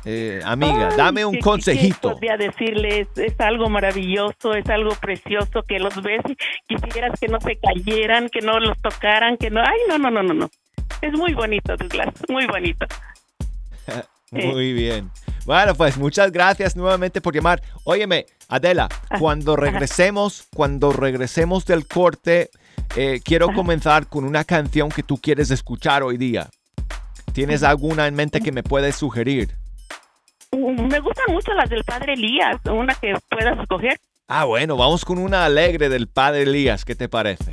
Eh, 0.08 0.40
amiga, 0.44 0.88
Ay, 0.92 0.96
dame 0.96 1.24
un 1.24 1.32
¿qué- 1.32 1.38
qué- 1.38 1.42
consejito. 1.42 2.08
¿Qué 2.10 2.14
podría 2.14 2.36
decirles? 2.36 3.08
Es 3.16 3.38
algo 3.40 3.68
maravilloso, 3.68 4.54
es 4.54 4.68
algo 4.70 4.90
precioso 5.00 5.64
que 5.66 5.80
los 5.80 6.00
ves 6.00 6.20
y 6.28 6.36
quisieras 6.76 7.18
que 7.18 7.26
no 7.26 7.40
se 7.40 7.58
cayeran, 7.58 8.28
que 8.28 8.40
no 8.40 8.60
los 8.60 8.78
tocaran, 8.80 9.36
que 9.36 9.50
no. 9.50 9.60
Ay, 9.60 9.78
no, 9.88 9.98
no, 9.98 10.10
no, 10.10 10.22
no, 10.22 10.32
no. 10.32 10.50
Es 11.02 11.12
muy 11.12 11.34
bonito, 11.34 11.76
Douglas, 11.76 12.14
muy 12.28 12.46
bonito. 12.46 12.86
Muy 14.32 14.72
bien. 14.72 15.08
Bueno, 15.44 15.74
pues 15.76 15.96
muchas 15.96 16.32
gracias 16.32 16.74
nuevamente 16.74 17.20
por 17.20 17.32
llamar. 17.32 17.62
Óyeme, 17.84 18.26
Adela, 18.48 18.88
Ah, 19.08 19.18
cuando 19.20 19.54
regresemos, 19.54 20.48
cuando 20.54 20.92
regresemos 20.92 21.64
del 21.64 21.86
corte, 21.86 22.50
eh, 22.96 23.20
quiero 23.24 23.52
comenzar 23.52 24.08
con 24.08 24.24
una 24.24 24.42
canción 24.42 24.88
que 24.90 25.04
tú 25.04 25.16
quieres 25.18 25.52
escuchar 25.52 26.02
hoy 26.02 26.16
día. 26.16 26.48
¿Tienes 27.32 27.62
alguna 27.62 28.08
en 28.08 28.16
mente 28.16 28.40
que 28.40 28.50
me 28.50 28.64
puedes 28.64 28.96
sugerir? 28.96 29.50
Me 30.56 31.00
gustan 31.00 31.26
mucho 31.34 31.52
las 31.54 31.68
del 31.68 31.84
padre 31.84 32.14
Elías, 32.14 32.56
una 32.64 32.94
que 32.94 33.14
puedas 33.28 33.58
escoger. 33.58 33.98
Ah, 34.28 34.44
bueno, 34.44 34.76
vamos 34.76 35.04
con 35.04 35.18
una 35.18 35.44
alegre 35.44 35.88
del 35.88 36.08
padre 36.08 36.42
Elías. 36.42 36.84
¿Qué 36.84 36.94
te 36.96 37.08
parece? 37.08 37.44
Sí, 37.44 37.50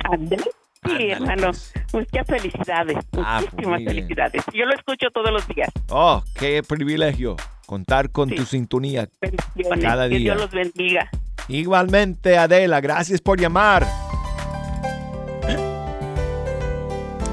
Ándale, 0.90 1.12
hermano. 1.12 1.46
pues. 1.48 1.72
Muchas 1.92 2.26
felicidades. 2.26 2.96
Ah, 3.16 3.40
pues, 3.40 3.52
Muchísimas 3.52 3.84
felicidades. 3.84 4.42
Yo 4.52 4.64
lo 4.66 4.74
escucho 4.74 5.06
todos 5.12 5.30
los 5.30 5.46
días. 5.48 5.68
Oh, 5.90 6.22
qué 6.38 6.62
privilegio 6.62 7.36
contar 7.66 8.10
con 8.10 8.28
Sí. 8.30 8.34
tu 8.36 8.44
sintonía. 8.44 9.08
Cada 9.80 10.08
que 10.08 10.16
día. 10.16 10.34
Dios 10.34 10.36
los 10.42 10.50
bendiga. 10.50 11.08
Igualmente, 11.48 12.36
Adela, 12.38 12.80
gracias 12.80 13.20
por 13.20 13.38
llamar. 13.40 13.86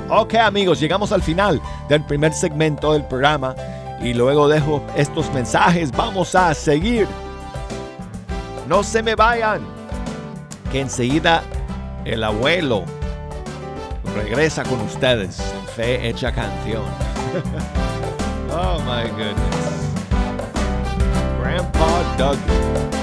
Ok, 0.10 0.36
amigos, 0.36 0.80
llegamos 0.80 1.12
al 1.14 1.22
final 1.22 1.62
del 1.88 2.04
primer 2.06 2.34
segmento 2.34 2.92
del 2.94 3.06
programa 3.06 3.56
y 4.04 4.14
luego 4.14 4.48
dejo 4.48 4.84
estos 4.96 5.32
mensajes. 5.34 5.92
Vamos 5.92 6.36
a 6.36 6.54
seguir. 6.54 7.08
No 8.68 8.84
se 8.84 9.04
me 9.04 9.16
vayan, 9.16 9.62
que 10.72 10.82
enseguida 10.82 11.44
el 12.06 12.24
abuelo 12.24 12.84
regresa 14.16 14.64
con 14.64 14.82
ustedes 14.82 15.42
Fe 15.76 16.08
Hecha 16.08 16.32
Canción. 16.32 16.84
oh 18.52 18.80
my 18.86 19.10
goodness. 19.12 19.72
Grandpa 21.42 22.16
Doug. 22.18 23.01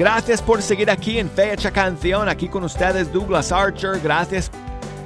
Gracias 0.00 0.40
por 0.40 0.62
seguir 0.62 0.90
aquí 0.90 1.18
en 1.18 1.28
Fecha 1.28 1.70
Canción, 1.70 2.26
aquí 2.26 2.48
con 2.48 2.64
ustedes 2.64 3.12
Douglas 3.12 3.52
Archer, 3.52 4.00
gracias. 4.02 4.50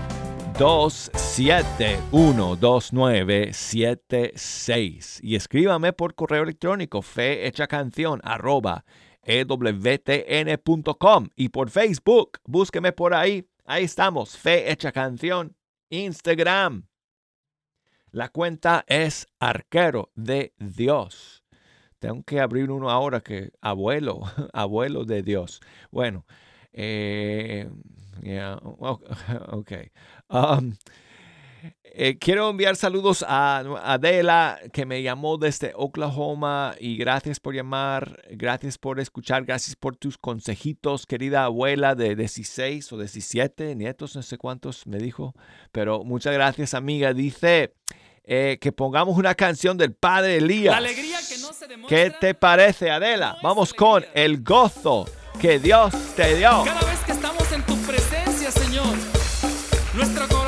271 0.57 2.55
2976 2.55 5.19
y 5.23 5.35
escríbame 5.35 5.93
por 5.93 6.15
correo 6.15 6.41
electrónico 6.43 7.01
fehechacanción 7.01 8.19
arroba 8.23 8.83
ewtn.com 9.23 11.29
y 11.35 11.49
por 11.49 11.69
Facebook, 11.69 12.39
búsqueme 12.45 12.91
por 12.91 13.13
ahí, 13.13 13.47
ahí 13.65 13.83
estamos, 13.83 14.35
Fe 14.37 14.71
Hecha 14.71 14.91
Canción, 14.91 15.55
Instagram. 15.89 16.90
La 18.11 18.27
cuenta 18.27 18.83
es 18.87 19.27
Arquero 19.39 20.11
de 20.15 20.53
Dios. 20.59 21.43
tengo 21.99 22.23
que 22.23 22.41
abrir 22.41 22.69
uno 22.69 22.89
ahora 22.89 23.21
que 23.21 23.51
abuelo, 23.61 24.21
abuelo 24.53 25.05
de 25.05 25.23
Dios. 25.23 25.61
Bueno, 25.91 26.25
eh, 26.73 27.69
ok. 29.51 29.71
Um, 30.29 30.73
eh, 31.83 32.17
quiero 32.17 32.49
enviar 32.49 32.75
saludos 32.75 33.23
a 33.27 33.59
Adela 33.83 34.59
que 34.73 34.85
me 34.85 35.03
llamó 35.03 35.37
desde 35.37 35.73
Oklahoma 35.75 36.73
y 36.79 36.97
gracias 36.97 37.39
por 37.39 37.53
llamar, 37.53 38.23
gracias 38.31 38.77
por 38.77 38.99
escuchar, 38.99 39.45
gracias 39.45 39.75
por 39.75 39.95
tus 39.95 40.17
consejitos, 40.17 41.05
querida 41.05 41.45
abuela 41.45 41.95
de 41.95 42.15
16 42.15 42.91
o 42.93 42.97
17 42.97 43.75
nietos, 43.75 44.15
no 44.15 44.21
sé 44.21 44.37
cuántos 44.37 44.87
me 44.87 44.97
dijo, 44.97 45.33
pero 45.71 46.03
muchas 46.03 46.33
gracias 46.33 46.73
amiga. 46.73 47.13
Dice 47.13 47.73
eh, 48.23 48.57
que 48.61 48.71
pongamos 48.71 49.17
una 49.17 49.35
canción 49.35 49.77
del 49.77 49.93
Padre 49.93 50.37
Elías. 50.37 50.75
alegría 50.75 51.19
que 51.27 51.37
no 51.39 51.53
se 51.53 51.67
¿Qué 51.87 52.11
te 52.19 52.33
parece 52.33 52.91
Adela? 52.91 53.37
Vamos 53.41 53.73
con 53.73 54.05
el 54.13 54.43
gozo 54.43 55.07
que 55.39 55.59
Dios 55.59 55.93
te 56.15 56.35
dio. 56.35 56.63
Cada 56.63 56.81
vez 56.81 56.99
que 57.05 57.11
estamos 57.11 57.51
en 57.51 57.63
tu 57.63 57.75
presencia, 57.77 58.51
Señor, 58.51 58.95
nuestro 59.95 60.27
corazón 60.27 60.40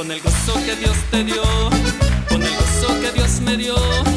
con 0.00 0.10
el 0.10 0.20
gozo 0.22 0.54
que 0.64 0.76
Dios 0.76 0.96
te 1.10 1.22
dio, 1.24 1.42
con 2.30 2.42
el 2.42 2.56
gozo 2.56 3.00
que 3.02 3.12
Dios 3.12 3.38
me 3.42 3.54
dio. 3.58 4.09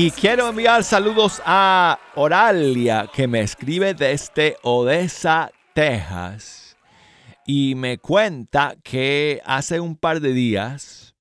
Y 0.00 0.12
quiero 0.12 0.48
enviar 0.48 0.84
saludos 0.84 1.42
a 1.44 1.98
Oralia, 2.14 3.10
que 3.12 3.26
me 3.26 3.40
escribe 3.40 3.94
desde 3.94 4.56
Odessa, 4.62 5.50
Texas. 5.74 6.76
Y 7.44 7.74
me 7.74 7.98
cuenta 7.98 8.76
que 8.84 9.42
hace 9.44 9.80
un 9.80 9.96
par 9.96 10.20
de 10.20 10.32
días, 10.32 11.16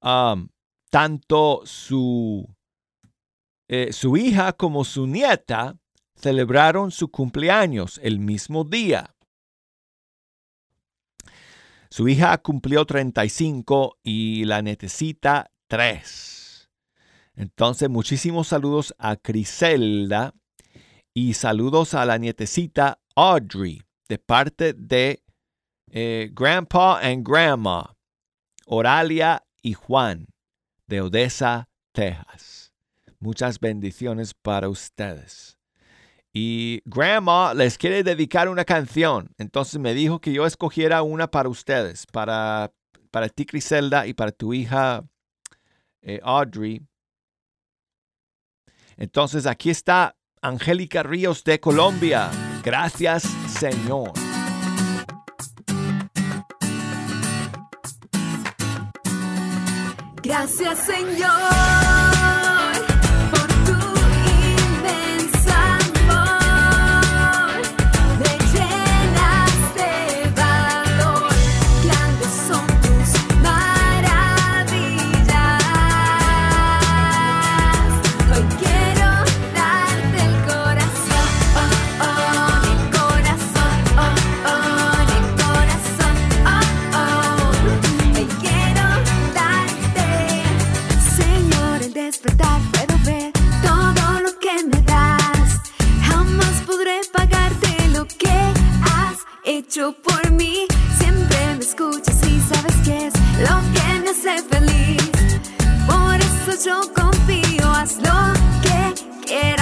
um, 0.00 0.48
tanto 0.88 1.60
su, 1.66 2.48
eh, 3.68 3.92
su 3.92 4.16
hija 4.16 4.54
como 4.54 4.84
su 4.84 5.06
nieta 5.06 5.76
celebraron 6.14 6.92
su 6.92 7.10
cumpleaños 7.10 8.00
el 8.02 8.20
mismo 8.20 8.64
día. 8.64 9.14
Su 11.90 12.08
hija 12.08 12.38
cumplió 12.38 12.86
35 12.86 13.98
y 14.02 14.46
la 14.46 14.62
necesita 14.62 15.50
3. 15.68 16.70
Entonces, 17.36 17.88
muchísimos 17.88 18.48
saludos 18.48 18.94
a 18.98 19.16
Criselda 19.16 20.34
Y 21.14 21.34
saludos 21.34 21.94
a 21.94 22.04
la 22.04 22.18
nietecita 22.18 22.98
Audrey 23.14 23.82
de 24.08 24.18
parte 24.18 24.72
de 24.74 25.22
eh, 25.90 26.30
Grandpa 26.32 27.00
and 27.00 27.26
Grandma, 27.26 27.96
Oralia 28.66 29.42
y 29.62 29.72
Juan 29.72 30.26
de 30.86 31.00
Odessa, 31.00 31.68
Texas. 31.92 32.72
Muchas 33.18 33.58
bendiciones 33.58 34.34
para 34.34 34.68
ustedes. 34.68 35.58
Y 36.32 36.82
Grandma 36.84 37.54
les 37.54 37.78
quiere 37.78 38.02
dedicar 38.02 38.48
una 38.48 38.64
canción. 38.64 39.30
Entonces 39.38 39.80
me 39.80 39.94
dijo 39.94 40.20
que 40.20 40.32
yo 40.32 40.44
escogiera 40.44 41.02
una 41.02 41.30
para 41.30 41.48
ustedes, 41.48 42.06
para, 42.06 42.72
para 43.10 43.30
ti, 43.30 43.46
Criselda, 43.46 44.06
y 44.06 44.12
para 44.12 44.32
tu 44.32 44.52
hija 44.52 45.04
eh, 46.06 46.20
Audrey. 46.22 46.80
Entonces 48.96 49.44
aquí 49.46 49.70
está 49.70 50.16
Angélica 50.40 51.02
Ríos 51.02 51.42
de 51.44 51.60
Colombia. 51.60 52.30
Gracias, 52.62 53.24
Señor. 53.48 54.12
Gracias 60.22 60.78
Señor. 60.80 61.95
Por 99.76 100.30
mí. 100.30 100.66
Siempre 100.98 101.54
me 101.54 101.62
escuchas 101.62 102.18
y 102.24 102.40
sabes 102.40 102.76
que 102.82 103.08
es 103.08 103.14
lo 103.40 103.60
que 103.74 104.00
me 104.00 104.10
hace 104.10 104.42
feliz. 104.48 105.10
Por 105.86 106.16
eso 106.16 106.64
yo 106.64 106.94
confío, 106.94 107.70
haz 107.72 107.96
lo 107.96 108.32
que 108.62 109.26
quieras 109.26 109.55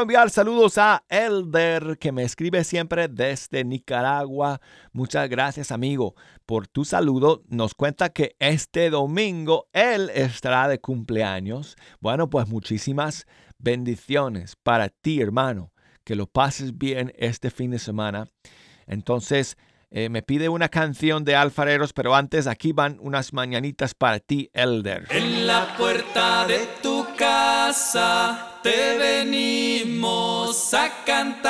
enviar 0.00 0.30
saludos 0.30 0.78
a 0.78 1.04
Elder, 1.08 1.98
que 1.98 2.12
me 2.12 2.22
escribe 2.22 2.64
siempre 2.64 3.08
desde 3.08 3.64
Nicaragua. 3.64 4.60
Muchas 4.92 5.28
gracias, 5.28 5.70
amigo, 5.70 6.14
por 6.44 6.66
tu 6.68 6.84
saludo. 6.84 7.42
Nos 7.48 7.74
cuenta 7.74 8.10
que 8.10 8.36
este 8.38 8.90
domingo 8.90 9.68
él 9.72 10.10
estará 10.14 10.68
de 10.68 10.80
cumpleaños. 10.80 11.76
Bueno, 12.00 12.30
pues 12.30 12.48
muchísimas 12.48 13.26
bendiciones 13.58 14.56
para 14.62 14.88
ti, 14.88 15.20
hermano. 15.20 15.72
Que 16.04 16.14
lo 16.14 16.26
pases 16.26 16.76
bien 16.76 17.12
este 17.16 17.50
fin 17.50 17.70
de 17.70 17.78
semana. 17.78 18.28
Entonces, 18.86 19.56
eh, 19.90 20.08
me 20.08 20.22
pide 20.22 20.48
una 20.48 20.68
canción 20.68 21.24
de 21.24 21.36
alfareros, 21.36 21.92
pero 21.92 22.14
antes 22.14 22.46
aquí 22.46 22.72
van 22.72 22.98
unas 23.00 23.32
mañanitas 23.32 23.94
para 23.94 24.18
ti, 24.18 24.50
Elder. 24.52 25.06
En 25.10 25.46
la 25.46 25.76
puerta 25.76 26.46
de 26.46 26.66
tu 26.82 26.95
casa 27.16 28.58
te 28.62 28.96
venimos 28.98 30.74
a 30.74 30.90
cantar. 31.04 31.46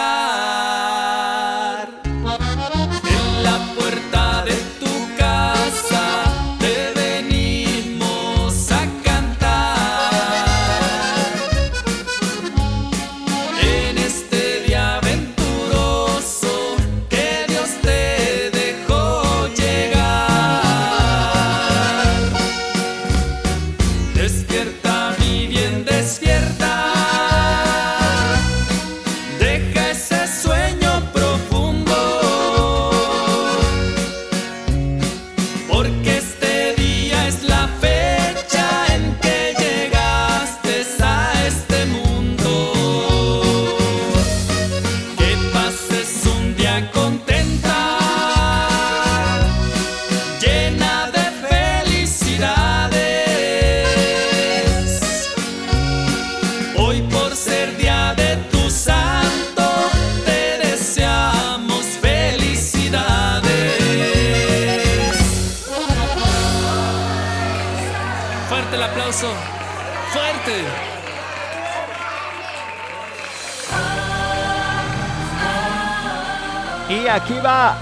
Aquí 77.17 77.39
va 77.43 77.75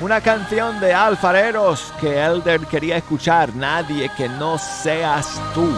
una 0.00 0.20
canción 0.20 0.80
de 0.80 0.92
alfareros 0.92 1.92
que 2.00 2.20
Elder 2.20 2.66
quería 2.66 2.96
escuchar, 2.96 3.54
nadie 3.54 4.10
que 4.16 4.28
no 4.28 4.58
seas 4.58 5.40
tú. 5.54 5.72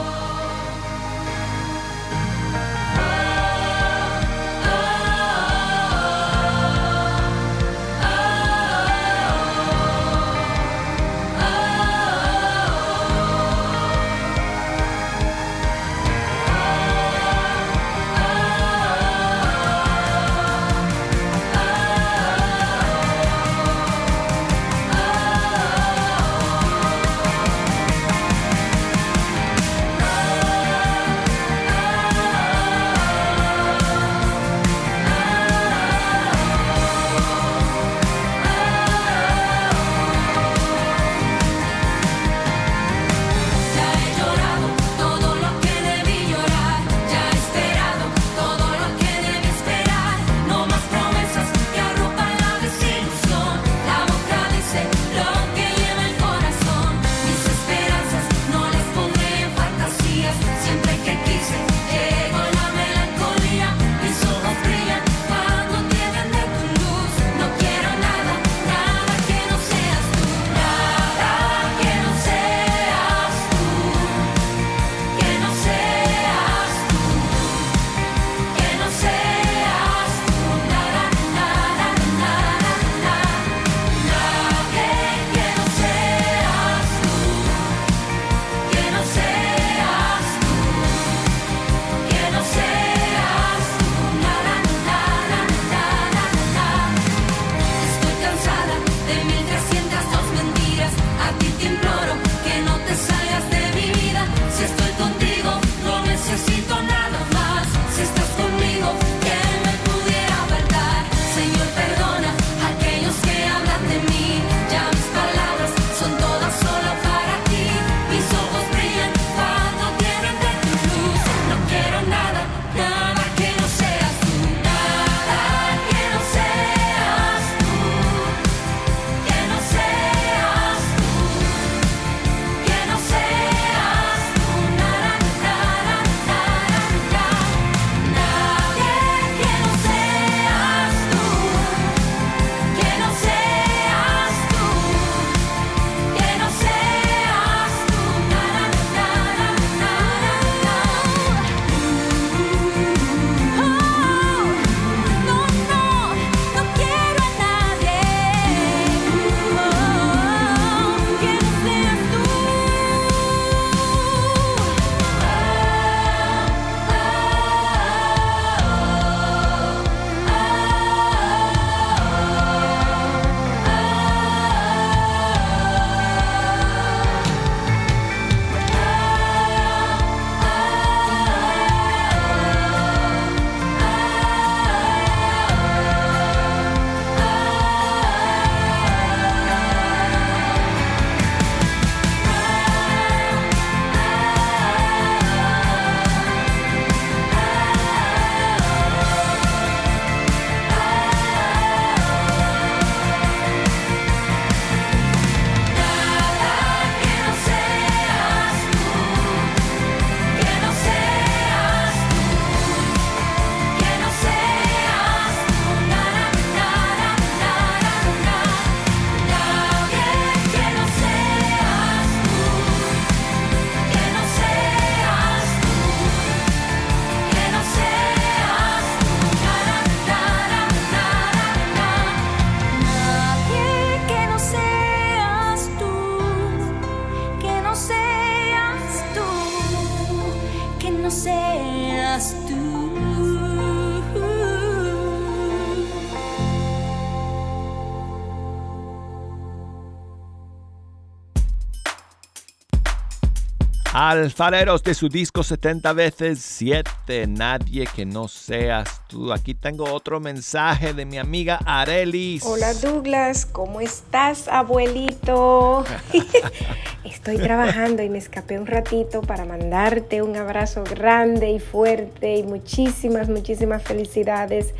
Alfareros 254.08 254.82
de 254.82 254.94
su 254.94 255.10
disco 255.10 255.42
70 255.42 255.92
veces 255.92 256.38
7, 256.38 257.26
nadie 257.26 257.86
que 257.94 258.06
no 258.06 258.26
seas 258.26 259.02
tú. 259.06 259.34
Aquí 259.34 259.52
tengo 259.52 259.84
otro 259.84 260.18
mensaje 260.18 260.94
de 260.94 261.04
mi 261.04 261.18
amiga 261.18 261.60
Arelis. 261.66 262.42
Hola 262.46 262.72
Douglas, 262.72 263.44
¿cómo 263.44 263.82
estás 263.82 264.48
abuelito? 264.48 265.84
Estoy 267.04 267.36
trabajando 267.36 268.02
y 268.02 268.08
me 268.08 268.16
escapé 268.16 268.58
un 268.58 268.66
ratito 268.66 269.20
para 269.20 269.44
mandarte 269.44 270.22
un 270.22 270.36
abrazo 270.36 270.84
grande 270.84 271.50
y 271.50 271.60
fuerte 271.60 272.36
y 272.36 272.44
muchísimas, 272.44 273.28
muchísimas 273.28 273.82
felicidades. 273.82 274.72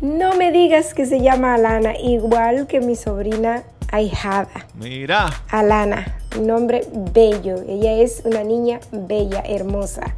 No 0.00 0.34
me 0.34 0.52
digas 0.52 0.94
que 0.94 1.06
se 1.06 1.20
llama 1.20 1.54
Alana, 1.54 1.98
igual 1.98 2.68
que 2.68 2.80
mi 2.80 2.94
sobrina 2.94 3.64
ahijada. 3.90 4.66
Mira. 4.74 5.42
Alana, 5.48 6.18
un 6.36 6.46
nombre 6.46 6.86
bello. 6.92 7.56
Ella 7.66 7.92
es 7.92 8.22
una 8.24 8.42
niña 8.42 8.80
bella, 8.92 9.42
hermosa. 9.46 10.14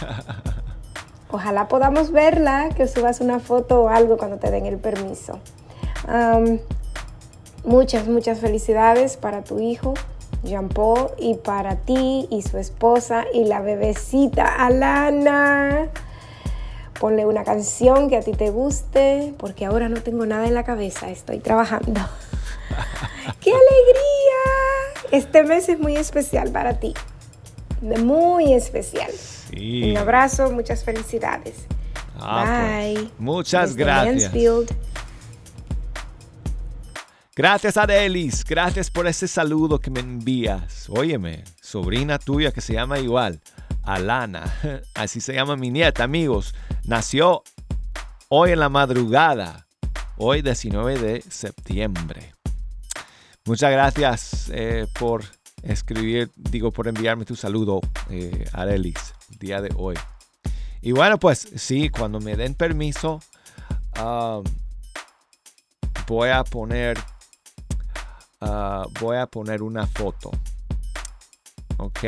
Ojalá 1.30 1.68
podamos 1.68 2.10
verla, 2.10 2.70
que 2.74 2.88
subas 2.88 3.20
una 3.20 3.38
foto 3.38 3.82
o 3.82 3.88
algo 3.88 4.16
cuando 4.16 4.38
te 4.38 4.50
den 4.50 4.66
el 4.66 4.78
permiso. 4.78 5.40
muchas, 7.64 8.08
muchas 8.08 8.38
felicidades 8.38 9.18
para 9.18 9.44
tu 9.44 9.60
hijo, 9.60 9.94
Jean 10.42 10.68
Paul, 10.68 11.10
y 11.18 11.34
para 11.34 11.76
ti 11.76 12.26
y 12.30 12.42
su 12.42 12.56
esposa 12.56 13.24
y 13.34 13.44
la 13.44 13.60
bebecita 13.60 14.46
Alana. 14.64 15.88
Ponle 16.98 17.26
una 17.26 17.44
canción 17.44 18.08
que 18.08 18.16
a 18.16 18.20
ti 18.20 18.32
te 18.32 18.50
guste, 18.50 19.34
porque 19.38 19.66
ahora 19.66 19.88
no 19.88 20.00
tengo 20.00 20.24
nada 20.24 20.46
en 20.46 20.54
la 20.54 20.64
cabeza, 20.64 21.10
estoy 21.10 21.40
trabajando. 21.40 22.00
¡Qué 23.40 23.50
alegría! 23.50 24.77
Este 25.10 25.44
mes 25.44 25.68
es 25.68 25.78
muy 25.78 25.96
especial 25.96 26.50
para 26.50 26.78
ti. 26.78 26.94
Muy 27.80 28.52
especial. 28.52 29.10
Un 29.56 29.96
abrazo, 29.96 30.50
muchas 30.50 30.84
felicidades. 30.84 31.66
Ah, 32.20 32.80
pues, 32.80 32.94
Bye. 32.94 33.10
muchas 33.18 33.76
gracias. 33.76 34.32
Gracias 37.38 37.76
Adelis, 37.76 38.44
gracias 38.44 38.90
por 38.90 39.06
ese 39.06 39.28
saludo 39.28 39.78
que 39.78 39.90
me 39.90 40.00
envías. 40.00 40.88
Óyeme, 40.90 41.44
sobrina 41.62 42.18
tuya 42.18 42.50
que 42.50 42.60
se 42.60 42.72
llama 42.72 42.98
igual, 42.98 43.40
Alana, 43.84 44.52
así 44.94 45.20
se 45.20 45.34
llama 45.34 45.54
mi 45.54 45.70
nieta, 45.70 46.02
amigos. 46.02 46.52
Nació 46.82 47.44
hoy 48.28 48.50
en 48.50 48.58
la 48.58 48.68
madrugada, 48.68 49.68
hoy 50.16 50.42
19 50.42 50.98
de 50.98 51.22
septiembre. 51.22 52.37
Muchas 53.48 53.72
gracias 53.72 54.50
eh, 54.52 54.86
por 54.98 55.24
escribir, 55.62 56.30
digo, 56.36 56.70
por 56.70 56.86
enviarme 56.86 57.24
tu 57.24 57.34
saludo, 57.34 57.80
eh, 58.10 58.44
Adelis, 58.52 59.14
el 59.30 59.38
día 59.38 59.62
de 59.62 59.70
hoy. 59.74 59.96
Y 60.82 60.92
bueno, 60.92 61.18
pues 61.18 61.48
sí, 61.56 61.88
cuando 61.88 62.20
me 62.20 62.36
den 62.36 62.54
permiso, 62.54 63.22
voy 66.06 66.28
a 66.28 66.44
poner, 66.44 66.98
uh, 68.42 68.86
voy 69.00 69.16
a 69.16 69.26
poner 69.26 69.62
una 69.62 69.86
foto. 69.86 70.30
Ok. 71.78 72.04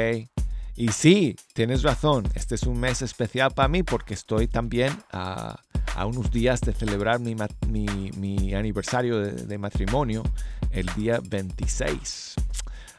Y 0.76 0.88
sí, 0.88 1.36
tienes 1.54 1.82
razón, 1.82 2.28
este 2.34 2.54
es 2.54 2.64
un 2.64 2.78
mes 2.78 3.00
especial 3.00 3.50
para 3.52 3.68
mí 3.68 3.82
porque 3.82 4.12
estoy 4.12 4.46
también 4.46 4.92
a, 5.10 5.58
unos 6.04 6.30
días 6.30 6.60
de 6.60 6.74
celebrar 6.74 7.18
mi, 7.18 8.54
aniversario 8.54 9.20
de, 9.20 9.58
matrimonio 9.58 10.22
el 10.70 10.86
día 10.94 11.20
26. 11.22 12.34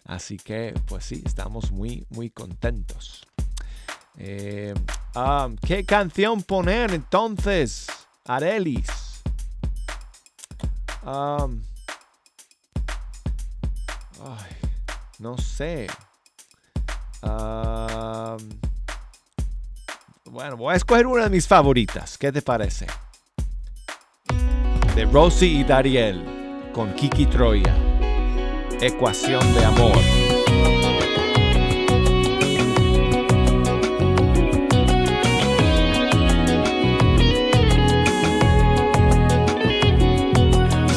Así 0.06 0.38
que, 0.38 0.74
pues 0.88 1.06
sí, 1.06 1.22
estamos 1.26 1.72
muy, 1.72 2.06
muy 2.10 2.30
contentos. 2.30 3.26
Eh, 4.18 4.74
ah, 5.16 5.50
¿Qué 5.66 5.86
canción 5.86 6.44
poner 6.44 6.94
entonces, 6.94 7.88
Arelis? 8.26 8.88
no 15.20 15.38
sé. 15.38 15.88
bueno, 20.26 20.58
voy 20.58 20.74
a 20.74 20.78
escoger 20.78 21.08
una 21.08 21.24
de 21.24 21.30
mis 21.30 21.48
favoritas. 21.48 22.18
¿Qué 22.18 22.32
te 22.32 22.42
parece? 22.42 22.88
De 24.96 25.06
Rosie 25.06 25.48
y 25.48 25.64
Dariel 25.64 26.41
con 26.74 26.94
Kiki 26.94 27.26
Troya. 27.26 27.76
Ecuación 28.80 29.42
de 29.54 29.66
amor. 29.66 29.98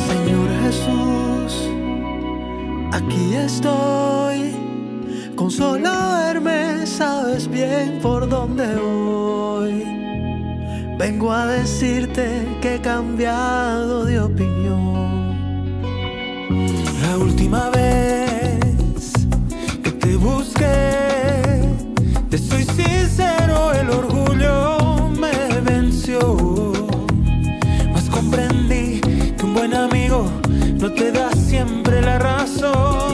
Señor 0.09 0.49
Jesús, 0.63 1.71
aquí 2.93 3.35
estoy. 3.35 4.55
Con 5.35 5.51
solo 5.51 5.91
verme 6.19 6.87
sabes 6.87 7.49
bien 7.49 7.99
por 8.01 8.29
dónde 8.29 8.67
voy. 8.77 9.85
Vengo 10.97 11.33
a 11.33 11.47
decirte 11.47 12.47
que 12.63 12.77
he 12.77 12.81
cambiado 12.81 14.05
de 14.05 14.21
la 17.07 17.19
última 17.19 17.71
vez 17.71 19.13
que 19.83 19.91
te 19.91 20.17
busqué, 20.17 21.61
te 22.31 22.39
soy 22.39 22.65
sincero, 22.65 23.73
el 23.73 23.91
orgullo 23.91 25.11
me 25.11 25.61
venció. 25.61 26.73
Mas 27.93 28.09
comprendí 28.11 29.01
que 29.37 29.45
un 29.45 29.55
buen 29.55 29.75
amigo 29.75 30.27
no 30.81 30.91
te 30.93 31.13
da 31.13 31.31
siempre 31.33 32.01
la 32.01 32.19
razón. 32.19 33.14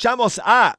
Escuchamos 0.00 0.40
a 0.42 0.78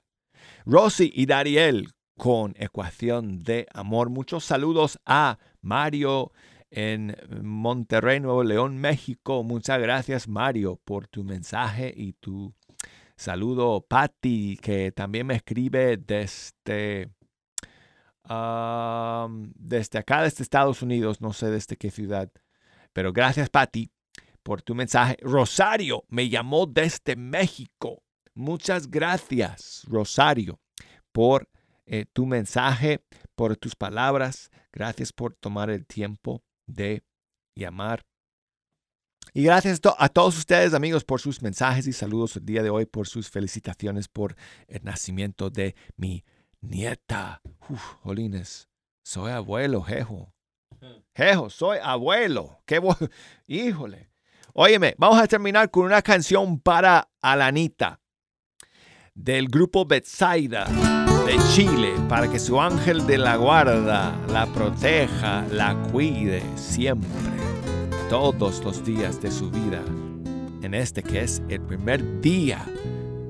Rosy 0.65 1.11
y 1.13 1.27
Dariel 1.27 1.89
con 2.17 2.55
Ecuación 2.57 3.43
de 3.43 3.67
Amor. 3.71 4.09
Muchos 4.09 4.43
saludos 4.43 4.99
a 5.05 5.37
Mario 5.61 6.31
en 6.71 7.15
Monterrey, 7.43 8.19
Nuevo 8.19 8.43
León, 8.43 8.79
México. 8.79 9.43
Muchas 9.43 9.79
gracias, 9.79 10.27
Mario, 10.27 10.81
por 10.83 11.07
tu 11.07 11.23
mensaje 11.23 11.93
y 11.95 12.13
tu 12.13 12.55
saludo. 13.15 13.85
Patti, 13.87 14.57
que 14.59 14.91
también 14.91 15.27
me 15.27 15.35
escribe 15.35 15.97
desde, 15.97 17.11
desde 19.55 19.99
acá, 19.99 20.23
desde 20.23 20.41
Estados 20.41 20.81
Unidos, 20.81 21.21
no 21.21 21.31
sé 21.31 21.51
desde 21.51 21.77
qué 21.77 21.91
ciudad. 21.91 22.31
Pero 22.91 23.13
gracias, 23.13 23.51
Patti, 23.51 23.91
por 24.41 24.63
tu 24.63 24.73
mensaje. 24.73 25.15
Rosario 25.21 26.05
me 26.09 26.27
llamó 26.27 26.65
desde 26.65 27.15
México. 27.15 28.01
Muchas 28.33 28.89
gracias, 28.89 29.83
Rosario, 29.87 30.59
por 31.11 31.49
eh, 31.85 32.05
tu 32.13 32.25
mensaje, 32.25 33.03
por 33.35 33.57
tus 33.57 33.75
palabras. 33.75 34.49
Gracias 34.71 35.11
por 35.11 35.33
tomar 35.33 35.69
el 35.69 35.85
tiempo 35.85 36.41
de 36.65 37.03
llamar. 37.55 38.05
Y 39.33 39.43
gracias 39.43 39.81
a 39.97 40.09
todos 40.09 40.37
ustedes, 40.37 40.73
amigos, 40.73 41.03
por 41.03 41.19
sus 41.19 41.41
mensajes 41.41 41.87
y 41.87 41.93
saludos 41.93 42.35
el 42.37 42.45
día 42.45 42.63
de 42.63 42.69
hoy, 42.69 42.85
por 42.85 43.07
sus 43.07 43.29
felicitaciones 43.29 44.07
por 44.07 44.35
el 44.67 44.83
nacimiento 44.83 45.49
de 45.49 45.75
mi 45.97 46.23
nieta. 46.61 47.41
Uf, 47.69 47.81
Jolines, 48.01 48.69
soy 49.03 49.31
abuelo, 49.31 49.83
jejo. 49.83 50.33
Jejo, 51.13 51.49
soy 51.49 51.77
abuelo. 51.81 52.61
Qué 52.65 52.79
bueno. 52.79 52.97
Híjole. 53.47 54.09
Óyeme, 54.53 54.95
vamos 54.97 55.21
a 55.21 55.27
terminar 55.27 55.69
con 55.69 55.85
una 55.85 56.01
canción 56.01 56.59
para 56.59 57.09
Alanita 57.21 58.00
del 59.15 59.49
grupo 59.49 59.85
Betsaida 59.85 60.65
de 61.25 61.37
Chile 61.53 61.93
para 62.07 62.29
que 62.29 62.39
su 62.39 62.59
ángel 62.59 63.05
de 63.05 63.17
la 63.17 63.35
guarda 63.35 64.15
la 64.29 64.45
proteja, 64.47 65.45
la 65.51 65.75
cuide 65.91 66.41
siempre, 66.55 67.09
todos 68.09 68.63
los 68.63 68.83
días 68.83 69.21
de 69.21 69.31
su 69.31 69.51
vida, 69.51 69.81
en 70.61 70.73
este 70.73 71.03
que 71.03 71.21
es 71.21 71.41
el 71.49 71.61
primer 71.61 72.21
día 72.21 72.65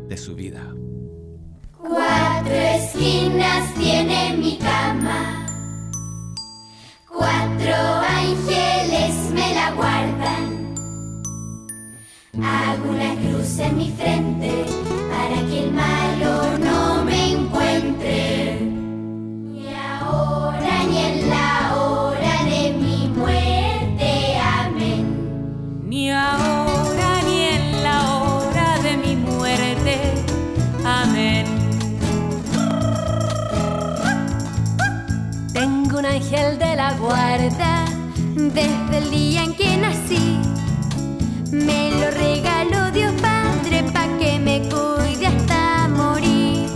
de 0.07 0.17
su 0.17 0.35
vida. 0.35 0.73
Cuatro 1.77 2.53
esquinas 2.53 3.73
tiene 3.73 4.37
mi 4.37 4.57
cama, 4.57 5.45
cuatro 7.07 7.73
ángeles 7.73 9.31
me 9.33 9.53
la 9.53 9.71
guardan. 9.71 10.60
Hago 12.39 12.91
una 12.91 13.13
cruz 13.15 13.59
en 13.59 13.77
mi 13.77 13.91
frente 13.91 14.63
para 15.09 15.45
que 15.49 15.65
el 15.65 15.73
malo 15.73 16.57
no 16.59 17.03
me 17.03 17.33
encuentre. 17.33 18.57
Ni 18.61 19.67
ahora 19.75 20.83
ni 20.89 20.97
en 20.97 21.29
la 21.29 21.75
hora 21.75 22.43
de 22.45 22.73
mi 22.79 23.09
muerte. 23.09 24.37
Amén. 24.39 25.83
Ni 25.83 26.09
ahora 26.09 27.21
ni 27.27 27.41
en 27.47 27.83
la 27.83 28.07
hora 28.07 28.79
de 28.79 28.95
mi 28.95 29.15
muerte. 29.17 29.99
Amén. 30.85 31.45
Tengo 35.51 35.99
un 35.99 36.05
ángel 36.05 36.57
de 36.57 36.75
la 36.77 36.93
guarda 36.93 37.85
desde 38.35 38.97
el 38.97 39.11
día 39.11 39.43
en 39.43 39.53
que 39.53 39.75
nací. 39.75 40.50
Me 41.51 41.91
lo 41.91 42.09
regaló 42.11 42.91
Dios 42.91 43.13
Padre 43.21 43.83
pa' 43.91 44.07
que 44.19 44.39
me 44.39 44.61
cuide 44.69 45.27
hasta 45.27 45.89
morir. 45.89 46.69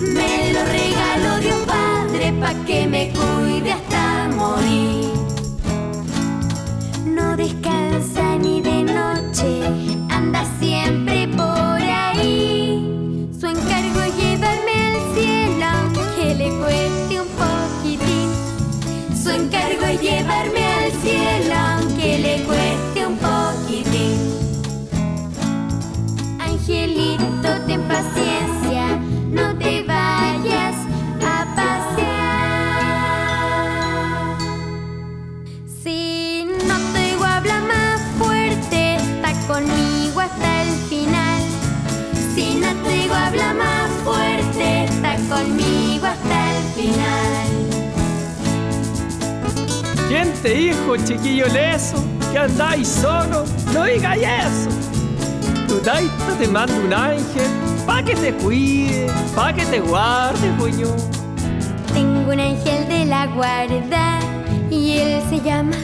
Me 0.00 0.52
lo 0.52 0.64
regaló 0.64 1.38
Dios 1.40 1.60
Padre 1.64 2.32
pa' 2.40 2.54
que 2.66 2.88
me 2.88 3.12
cuide 3.12 3.72
hasta 3.72 4.28
morir. 4.34 5.12
No 7.06 7.36
descansa 7.36 8.36
ni 8.36 8.60
de 8.60 8.82
noche, 8.82 9.62
anda 10.10 10.44
siempre 10.58 11.23
habla 43.34 43.54
más 43.54 43.90
fuerte, 44.04 44.84
está 44.84 45.16
conmigo 45.28 46.06
hasta 46.06 46.56
el 46.56 46.62
final. 46.74 47.48
¿Quién 50.08 50.32
te 50.42 50.54
dijo, 50.54 50.96
chiquillo 50.96 51.46
leso, 51.48 51.96
que 52.30 52.38
andáis 52.38 52.86
solo? 52.86 53.44
No 53.72 53.84
digáis 53.84 54.22
eso. 54.22 54.70
Tu 55.66 55.78
taita 55.78 56.38
te 56.38 56.46
manda 56.46 56.74
un 56.74 56.92
ángel 56.92 57.50
pa' 57.86 58.02
que 58.02 58.14
te 58.14 58.32
cuide, 58.34 59.10
pa' 59.34 59.52
que 59.52 59.64
te 59.66 59.80
guarde, 59.80 60.48
puño. 60.58 60.88
Tengo 61.92 62.32
un 62.32 62.40
ángel 62.40 62.88
de 62.88 63.04
la 63.06 63.26
guarda 63.26 64.20
y 64.70 64.98
él 64.98 65.22
se 65.28 65.40
llama. 65.40 65.76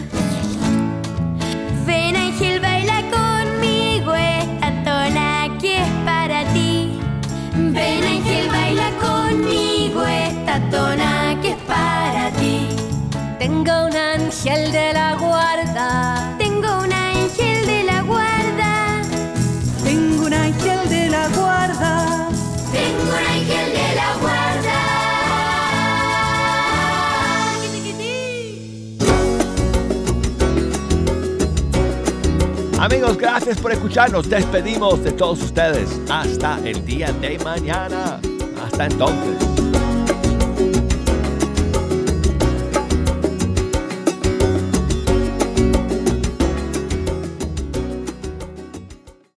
Amigos, 32.80 33.18
gracias 33.18 33.58
por 33.58 33.72
escucharnos. 33.72 34.30
Despedimos 34.30 35.04
de 35.04 35.12
todos 35.12 35.42
ustedes. 35.42 36.00
Hasta 36.08 36.58
el 36.66 36.82
día 36.86 37.12
de 37.12 37.38
mañana. 37.40 38.18
Hasta 38.64 38.86
entonces. 38.86 39.59